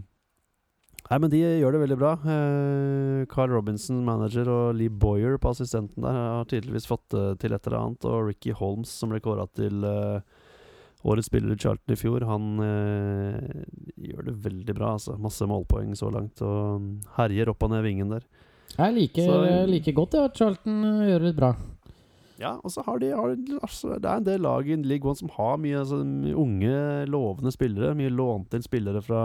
[1.10, 2.12] nei, men de gjør det veldig bra.
[2.34, 7.55] Eh, Carl Robinson, manager, og Lee Boyer på assistenten der har tydeligvis fått uh, til
[7.55, 8.05] et eller annet.
[8.10, 10.20] Og Ricky Holmes, som ble kåra til eh,
[11.07, 12.60] årets spiller i Charlton i fjor, han
[13.95, 14.93] gjør det veldig bra.
[14.97, 15.16] Altså.
[15.22, 18.28] Masse målpoeng så langt, og um, herjer opp og ned vingen der.
[18.76, 21.53] Jeg liker, så, like godt ja, at Charlton gjør det bra.
[22.40, 25.20] Ja, og så har de har, altså, Det er en del lag i League One
[25.20, 26.00] som har mye, altså,
[26.40, 27.96] unge, lovende spillere.
[28.00, 29.24] Mye lånt inn spillere fra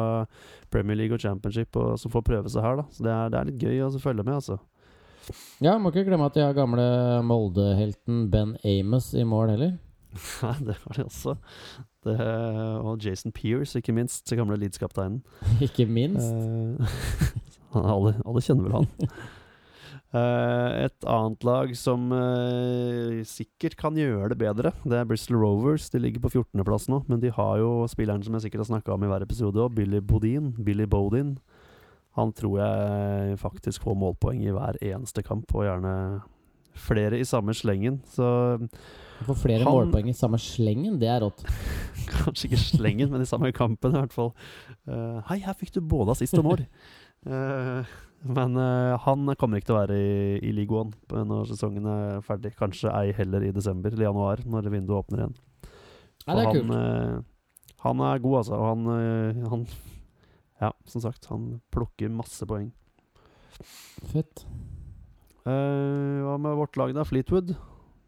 [0.74, 2.80] Premier League og Championship og, som får prøve seg her.
[2.82, 4.58] da Så det er, det er litt gøy å følge med, altså.
[5.64, 6.84] Ja, må ikke glemme at de har gamle
[7.24, 9.76] Molde-helten Ben Amos i mål heller.
[10.42, 11.36] Nei, det har de også.
[12.04, 12.18] Det,
[12.82, 14.26] og Jason Pearce, ikke minst.
[14.30, 15.22] Den gamle Leeds-kapteinen.
[15.64, 16.34] ikke minst?
[16.34, 19.08] Uh, alle, alle kjenner vel han.
[20.14, 25.88] Uh, et annet lag som uh, sikkert kan gjøre det bedre, det er Bristol Rovers.
[25.90, 28.94] De ligger på 14.-plass nå, men de har jo spilleren som jeg sikkert har snakka
[28.94, 30.52] om i hver episode òg, Billy Bodin.
[30.62, 31.34] Billy Bodin.
[32.14, 35.96] Han tror jeg faktisk får målpoeng i hver eneste kamp, og gjerne
[36.78, 37.98] flere i samme slengen.
[38.14, 38.28] Så
[39.26, 41.42] Får flere han, målpoeng i samme slengen, det er rått.
[42.12, 44.30] Kanskje ikke slengen, men i samme kampen i hvert fall.
[44.86, 46.66] Uh, hei, her fikk du både assist og mål!
[47.26, 47.82] Uh,
[48.24, 52.54] men uh, han kommer ikke til å være i, i One når sesongen er ferdig.
[52.56, 55.34] Kanskje ei heller i desember eller januar, når vinduet åpner igjen.
[56.24, 56.72] Ja, det er han.
[56.72, 58.56] Uh, han er god, altså.
[58.56, 59.66] Og han, uh, han,
[60.64, 62.70] Ja, som sagt, han plukker masse poeng.
[64.08, 64.46] Fett.
[65.44, 67.04] hva med vårt lag, da?
[67.04, 67.52] Fleetwood?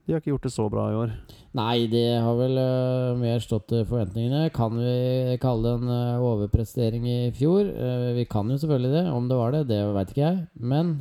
[0.07, 1.13] De har ikke gjort det så bra i år.
[1.59, 4.53] Nei, de har vel uh, mer stått til forventningene.
[4.55, 7.67] Kan vi kalle det en uh, overprestering i fjor?
[7.67, 9.03] Uh, vi kan jo selvfølgelig det.
[9.11, 10.45] Om det var det, det veit ikke jeg.
[10.63, 10.93] Men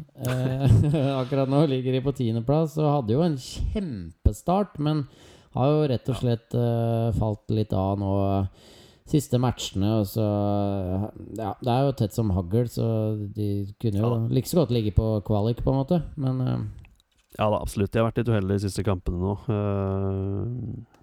[1.22, 4.80] akkurat nå ligger de på tiendeplass og hadde jo en kjempestart.
[4.82, 5.03] Men
[5.53, 6.56] har jo rett og slett
[7.16, 8.16] falt litt av nå
[9.08, 9.99] siste matchene.
[9.99, 10.26] Og så
[11.38, 12.88] Ja, det er jo tett som hagl, så
[13.38, 16.01] de kunne jo like så godt ligge på kvalik, på en måte.
[16.18, 16.41] Men
[17.36, 17.91] ja da, absolutt.
[17.93, 19.33] De har vært litt uheldige de siste kampene nå.
[19.49, 20.95] Uh,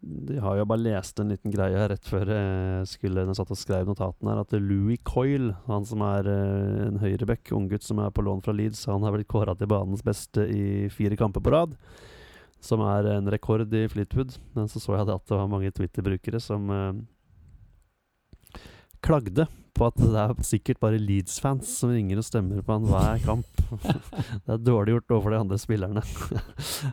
[0.00, 3.50] de har jo bare lest en liten greie her rett før jeg skulle jeg satt
[3.52, 8.00] og skrev notatene her, at Louis Coyle, han som er uh, en høyreback, unggutt som
[8.00, 11.44] er på lån fra Leeds, han har blitt kåra til banens beste i fire kamper
[11.44, 11.76] på rad.
[12.60, 14.34] Som er en rekord i Fleetwood.
[14.52, 16.68] Men så så jeg at det var mange Twitter-brukere som
[19.04, 19.48] klagde
[19.80, 23.60] på at det er sikkert bare Leeds-fans som ringer og stemmer på han hver kamp.
[24.44, 26.02] det er dårlig gjort overfor de andre spillerne.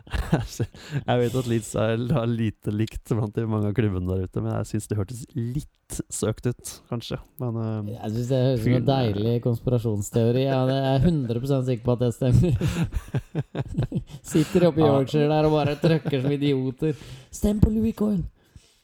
[1.08, 1.98] jeg vet at Leeds er
[2.30, 6.00] lite likt blant de mange av klubbene der ute, men jeg syns det hørtes litt
[6.12, 7.20] søkt ut, kanskje.
[7.42, 10.46] Men, uh, jeg syns det høres ut som en deilig konspirasjonsteori.
[10.46, 12.52] Jeg er 100% sikker på at det stemmer.
[14.32, 17.06] Sitter oppe i Yorkshire der og bare trøkker som idioter.
[17.34, 18.24] Stem på Louis Coyle!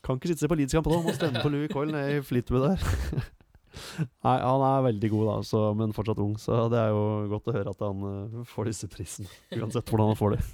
[0.05, 3.25] Kan ikke sitte på Leeds-kamp nå, må stemme på Louis Coyle ned i Fleetwood der.
[4.25, 6.37] Nei, han er veldig god, da, så, men fortsatt ung.
[6.41, 9.31] Så det er jo godt å høre at han uh, får disse prisene.
[9.57, 10.45] Uansett hvordan han får det.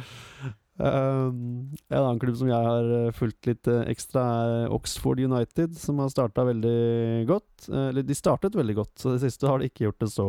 [0.88, 5.76] um, en annen klubb som jeg har eh, fulgt litt uh, ekstra, er Oxford United,
[5.78, 6.76] som har starta veldig
[7.30, 7.70] godt.
[7.70, 10.28] Eller de startet veldig godt, så det siste har de ikke gjort det så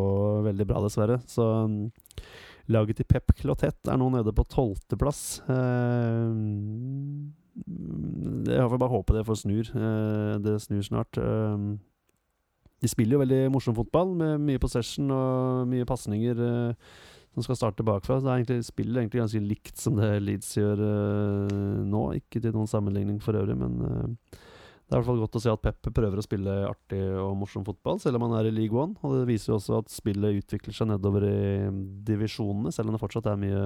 [0.52, 1.22] veldig bra, dessverre.
[1.32, 1.86] Så um,
[2.72, 5.40] laget til Pep Clotet er nå nede på tolvteplass.
[5.48, 9.72] Uh, jeg får bare håpe det får snur.
[9.76, 11.18] Uh, det snur snart.
[11.18, 11.78] Uh,
[12.82, 16.94] de spiller jo veldig morsom fotball, med mye possession og mye pasninger uh,
[17.36, 18.20] som skal starte bakfra.
[18.20, 20.82] Så det er egentlig, spiller egentlig ganske likt som det Leeds gjør
[21.88, 22.02] nå.
[22.20, 23.78] Ikke til noen sammenligning for øvrig, men
[24.92, 27.38] det er i hvert fall godt å se at Pep prøver å spille artig og
[27.40, 28.98] morsom fotball, selv om han er i League One.
[29.00, 31.70] Og det viser jo også at spillet utvikler seg nedover i
[32.10, 33.62] divisjonene, selv om det fortsatt er mye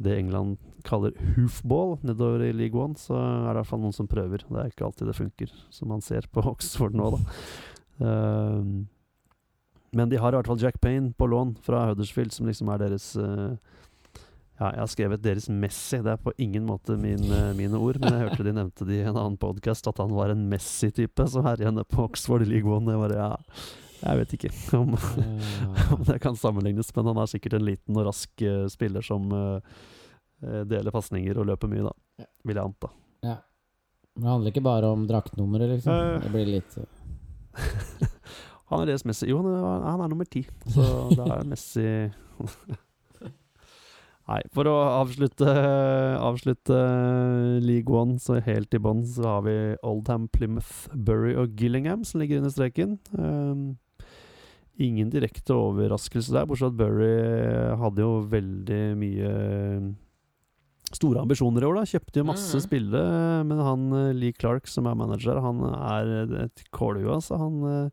[0.00, 3.96] det England kaller hoofball nedover i League One, så er det i hvert fall noen
[3.96, 4.44] som prøver.
[4.46, 7.20] Det er ikke alltid det funker, som man ser på Oxford nå, da.
[8.00, 8.86] Uh,
[9.90, 12.80] men de har i hvert fall Jack Payne på lån fra Huddersfield, som liksom er
[12.84, 13.58] deres uh,
[14.60, 16.00] Ja, jeg har skrevet deres Messi.
[16.04, 19.02] Det er på ingen måte min, uh, mine ord, men jeg hørte de nevnte det
[19.02, 22.72] i en annen podkast, at han var en Messi-type som henne på Oxford i League
[22.72, 22.88] One.
[22.88, 23.30] Det var, ja
[24.00, 28.08] jeg vet ikke om, om, det kan sammenlignes, men han er sikkert en liten og
[28.08, 29.60] rask uh, spiller som uh,
[30.40, 32.26] deler pasninger og løper mye, da.
[32.48, 32.92] Vil jeg anta.
[33.26, 33.38] Ja.
[34.16, 35.92] Men Det handler ikke bare om draktnummeret, liksom?
[35.92, 36.78] Uh, det blir litt
[38.70, 39.26] Han er deres Messi.
[39.26, 40.86] Jo, han er, han er nummer ti, så
[41.18, 41.88] da er Messi
[44.30, 45.50] Nei, for å avslutte,
[46.22, 46.76] avslutte
[47.64, 52.22] League One så helt i bånn, så har vi Oldham, Plymouth, Bury og Gillingham som
[52.22, 52.94] ligger under streken.
[53.18, 53.64] Um,
[54.80, 59.32] ingen direkte overraskelse der, bortsett fra at Burry hadde jo veldig mye
[60.90, 61.76] store ambisjoner i år.
[61.78, 62.64] da Kjøpte jo masse Mhm.
[62.64, 67.12] spillere, men han eh, Lee Clark, som er manager, han er et kålhue.
[67.14, 67.38] Altså.
[67.38, 67.90] Han eh,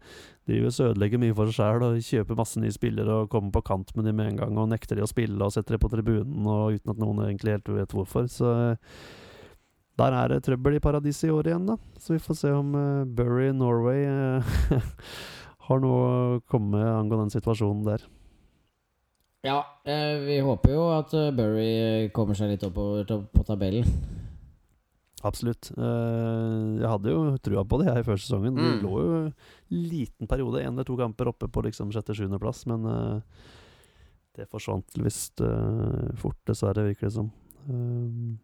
[0.48, 3.62] driver og ødelegger mye for seg sjæl og kjøper masse nye spillere og kommer på
[3.70, 5.92] kant med dem med en gang og nekter de å spille og setter de på
[5.94, 8.26] tribunen og uten at noen egentlig helt vet hvorfor.
[8.34, 8.76] Så eh,
[9.98, 11.78] der er det trøbbel i paradiset i år igjen, da.
[12.00, 14.44] Så vi får se om uh, Bury Norway eh,
[15.68, 18.06] har noe å komme med angående den situasjonen der.
[19.46, 23.88] Ja, eh, vi håper jo at eh, Burry kommer seg litt oppover på tabellen.
[25.26, 25.72] Absolutt.
[25.74, 28.58] Eh, jeg hadde jo trua på det her i før sesongen.
[28.58, 28.66] Mm.
[28.66, 29.32] Det lå jo en
[29.72, 33.46] liten periode, én eller to kamper oppe på liksom sjette-sjuendeplass, men eh,
[34.38, 37.32] det forsvant visst eh, fort, dessverre, virker det som.
[37.66, 38.36] Eh,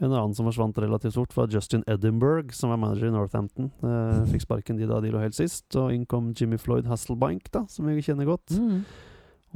[0.00, 3.70] en annen som forsvant relativt fort, var Justin Edinburgh, som var manager i Northampton.
[3.82, 5.66] Eh, fikk sparken de da de lå helt sist.
[5.76, 8.54] Og inn kom Jimmy Floyd Hasselbank, da, som vi kjenner godt.
[8.54, 8.84] Mm.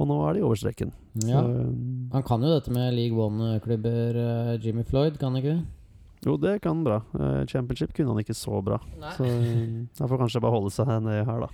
[0.01, 0.91] Og nå er de over streken.
[1.21, 1.43] Ja.
[1.43, 1.71] Så, eh,
[2.13, 5.65] Han kan jo dette med League One-klubber, eh, Jimmy Floyd, kan han ikke det?
[6.25, 7.01] jo, det kan han bra.
[7.19, 8.79] Eh, Championship kunne han ikke så bra.
[9.17, 11.49] Så eh, han får kanskje bare holde seg nede her, da.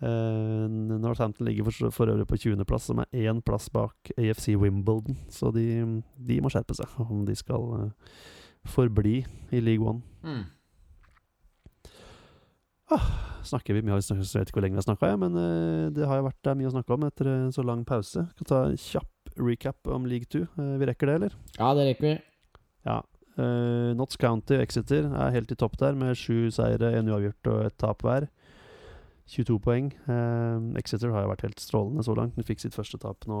[0.00, 5.18] Eh, Northampton ligger for, for øvrig på 20.-plass, som er én plass bak AFC Wimbledon.
[5.28, 5.66] Så de,
[6.16, 8.16] de må skjerpe seg om de skal eh,
[8.64, 9.20] forbli
[9.52, 10.02] i League One.
[10.24, 10.46] Mm.
[13.46, 16.20] Snakker vi mye, jeg vet ikke hvor lenge vi har snakka, men eh, det har
[16.20, 18.24] jo vært det mye å snakke om etter en så lang pause.
[18.38, 20.42] Kan ta en kjapp recap om League 2.
[20.48, 21.40] Eh, vi rekker det, eller?
[21.58, 22.18] Ja, det rekker vi.
[22.88, 23.00] Ja.
[23.40, 27.50] Uh, Notts County og Exeter er helt i topp der, med sju seire, én uavgjort
[27.52, 28.26] og et tap hver.
[29.30, 29.92] 22 poeng.
[30.10, 32.36] Eh, Exeter har jo vært helt strålende så langt.
[32.38, 33.40] De fikk sitt første tap nå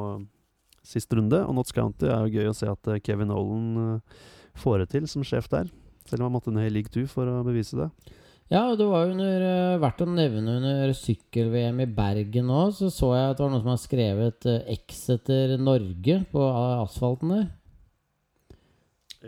[0.86, 1.42] sist runde.
[1.44, 4.24] Og Notts County er jo gøy å se at eh, Kevin Nolan eh,
[4.60, 5.70] får det til som sjef der.
[6.08, 7.90] Selv om han måtte ned i league 2 for å bevise det.
[8.50, 12.90] Ja, det var jo under, eh, verdt å nevne under sykkel-VM i Bergen nå, så
[12.90, 17.30] så jeg at det var noen som har skrevet uh, Exeter Norge på uh, asfalten
[17.36, 17.44] der.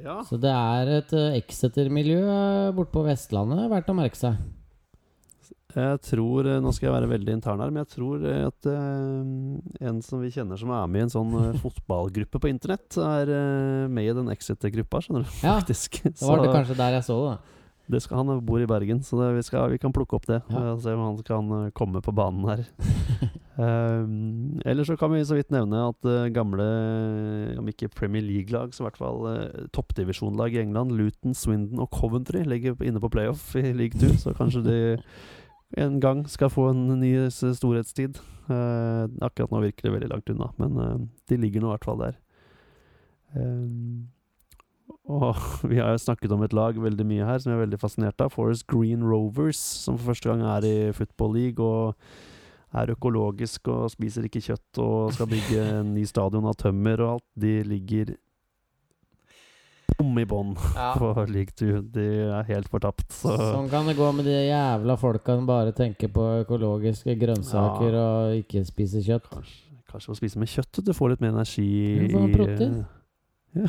[0.02, 0.16] Ja.
[0.26, 4.42] Så det er et uh, Exeter-miljø uh, borte på Vestlandet, verdt å merke seg.
[5.72, 8.68] Jeg tror, eh, Nå skal jeg være veldig intern her, men jeg tror eh, at
[8.68, 11.32] uh, en som vi kjenner som er med i en sånn
[11.64, 15.32] fotballgruppe på internett, er uh, med i den Exit-gruppa, skjønner du.
[15.40, 16.02] Ja, Faktisk.
[16.04, 17.40] det var det kanskje der jeg så det.
[17.92, 20.38] Det skal, han bor i Bergen, så det, vi, skal, vi kan plukke opp det.
[20.52, 20.70] Ja.
[20.70, 22.62] og Se om han kan komme på banen her.
[23.58, 26.68] um, Eller så kan vi så vidt nevne at gamle,
[27.58, 29.28] om ikke Premier League-lag, så i hvert fall
[29.74, 34.14] toppdivisjonlag i England, Luton, Swindon og Coventry, ligger inne på playoff i league 2.
[34.22, 34.80] Så kanskje de
[35.78, 38.18] en gang skal få en ny storhetstid.
[38.50, 40.98] Uh, akkurat nå virker det veldig langt unna, men uh,
[41.30, 42.18] de ligger nå i hvert fall der.
[43.32, 44.10] Um,
[45.08, 45.38] og
[45.70, 48.20] vi har jo snakket om et lag veldig mye her som jeg er veldig fascinert
[48.24, 48.34] av.
[48.34, 51.96] Forest Green Rovers, som for første gang er i Football League og
[52.72, 57.16] er økologisk og spiser ikke kjøtt og skal bygge en ny stadion av tømmer og
[57.16, 57.26] alt.
[57.36, 58.14] De ligger
[59.98, 60.54] bom i bånn
[61.00, 61.82] på league 2.
[61.94, 63.06] De er helt fortapt.
[63.12, 67.96] Så Sånn kan det gå med de jævla folka som bare tenker på økologiske grønnsaker
[68.00, 69.28] og ikke spiser kjøtt.
[69.32, 69.60] kanskje,
[69.92, 71.68] kanskje å spise med kjøtt, du får litt mer energi
[72.06, 72.76] Du får protein.
[73.52, 73.66] Ja,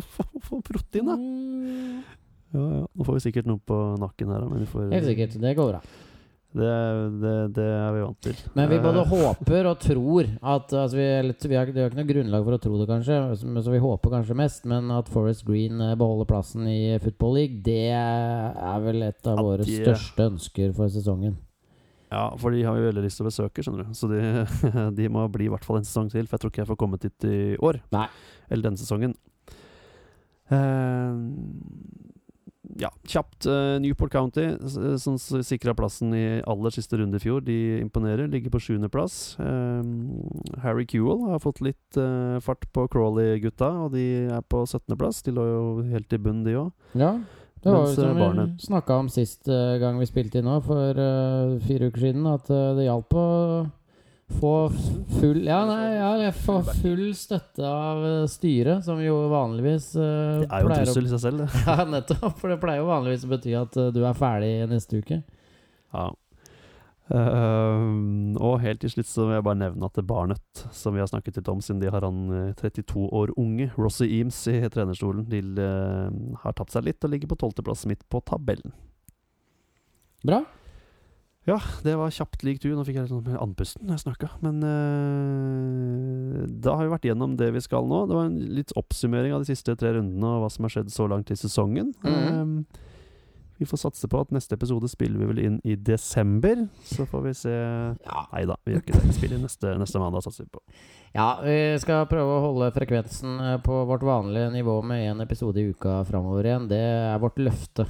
[0.00, 1.16] få- få protein, da.
[1.20, 2.02] Mm.
[2.54, 2.84] Ja, ja.
[2.96, 5.34] Nå får vi sikkert noe på nakken her, men vi får Helt sikkert.
[5.42, 5.80] Det går bra.
[6.58, 6.68] Det,
[7.22, 8.38] det, det er vi vant til.
[8.58, 11.06] Men vi både Eh, håper og tror at altså vi,
[11.52, 13.18] vi, har, vi har ikke noe grunnlag for å tro det, kanskje,
[13.62, 14.64] så vi håper kanskje mest.
[14.70, 19.38] Men at Forest Green eh, beholder plassen i Football League, det er vel et av
[19.44, 21.36] våre de- største ønsker for sesongen.
[22.08, 23.96] Ja, for de har jo veldig lyst til å besøke, skjønner du.
[23.98, 24.20] Så de,
[24.98, 26.78] de må bli i hvert fall en sesong til, for jeg tror ikke jeg får
[26.80, 27.82] kommet dit i år.
[27.92, 28.06] Nei.
[28.48, 29.12] Eller denne sesongen.
[30.48, 31.12] Eh,
[32.76, 33.46] ja, kjapt.
[33.46, 34.50] Uh, Newport County,
[35.00, 38.28] som sikra plassen i aller siste runde i fjor, de imponerer.
[38.28, 39.38] Ligger på sjuendeplass.
[39.40, 40.28] Um,
[40.64, 45.24] Harry Kewell har fått litt uh, fart på Crawley-gutta, og de er på 17.-plass.
[45.26, 46.72] De lå jo helt i bunnen, de òg.
[46.98, 47.16] Ja,
[47.62, 50.60] det var jo som eh, vi snakka om sist uh, gang vi spilte inn nå,
[50.62, 53.26] for eh, fire uker siden, at eh, det hjalp å
[54.28, 54.52] få
[55.20, 60.44] full Ja, nei, ja, jeg får full støtte av eh, styret, som jo vanligvis uh,
[60.44, 61.64] Det er jo en trussel i seg selv, det.
[61.68, 62.38] Ja, nettopp.
[62.38, 65.22] For det pleier jo vanligvis å bety at uh, du er ferdig neste uke.
[65.94, 66.08] Ja.
[67.08, 71.08] Uh, og helt til slutt så vil jeg bare nevne at Barnet, som vi har
[71.08, 75.24] snakket litt om siden de har han eh, 32 år unge, Rossi Eames i trenerstolen,
[75.30, 75.40] de
[76.42, 78.76] har tapt seg litt og ligger på tolvteplass midt på tabellen.
[80.26, 80.42] Bra.
[81.48, 82.68] Ja, det var kjapt lik du.
[82.76, 84.28] Nå fikk jeg litt sånn andpusten når jeg snakka.
[84.44, 88.02] Men eh, da har vi vært gjennom det vi skal nå.
[88.10, 90.92] Det var en litt oppsummering av de siste tre rundene og hva som har skjedd
[90.92, 91.94] så langt i sesongen.
[92.04, 92.42] Mm -hmm.
[92.42, 92.66] um,
[93.58, 96.68] Vi får satse på at neste episode spiller vi vel inn i desember.
[96.84, 97.50] Så får vi se
[98.04, 98.28] Ja.
[98.32, 99.06] Nei da, vi gjør ikke det.
[99.06, 100.60] Vi spiller neste, neste mandag, satser vi på.
[101.14, 105.60] ja, vi skal prøve å holde frekvensen eh, på vårt vanlige nivå med én episode
[105.60, 106.68] i uka framover igjen.
[106.68, 107.86] Det er vårt løfte.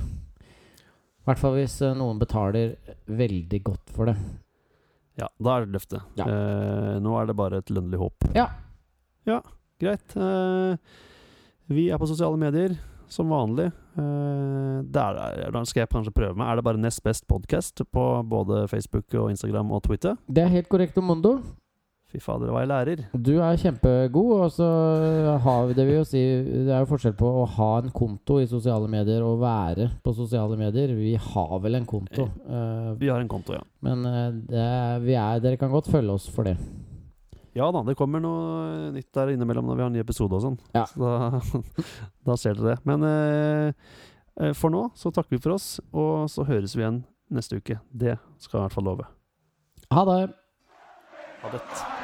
[1.28, 2.70] I hvert fall hvis eh, noen betaler
[3.04, 4.14] veldig godt for det.
[5.20, 6.06] Ja, da er det løftet.
[6.16, 6.24] Ja.
[6.24, 8.30] Eh, nå er det bare et lønnlig håp.
[8.32, 8.46] Ja.
[9.28, 9.42] Ja,
[9.76, 10.16] greit.
[10.16, 10.78] Eh,
[11.68, 12.78] vi er på sosiale medier
[13.12, 13.66] som vanlig.
[14.00, 16.48] Eh, der der, skal jeg kanskje prøve meg.
[16.48, 20.16] Er det bare nest best podkast på både Facebook og Instagram og Twitter?
[20.32, 21.42] Det er helt korrekt, Mondo.
[22.08, 23.00] Fy fader, hva jeg lærer.
[23.12, 24.66] Du er kjempegod, og så
[25.44, 28.38] har vi det vil jo si Det er jo forskjell på å ha en konto
[28.40, 30.94] i sosiale medier og være på sosiale medier.
[30.96, 33.60] Vi har vel en konto, eh, Vi har en konto, ja.
[33.84, 36.56] men eh, det er, vi er, dere kan godt følge oss for det.
[37.58, 40.46] Ja da, det kommer noe nytt der innimellom når vi har en ny episode og
[40.46, 40.58] sånn.
[40.72, 40.86] Ja.
[40.88, 41.44] Så da,
[42.30, 42.88] da ser dere det.
[42.88, 47.60] Men eh, for nå så takker vi for oss, og så høres vi igjen neste
[47.60, 47.82] uke.
[47.92, 49.12] Det skal jeg i hvert fall love.
[49.92, 50.20] Ha det!
[51.44, 51.96] Ha det.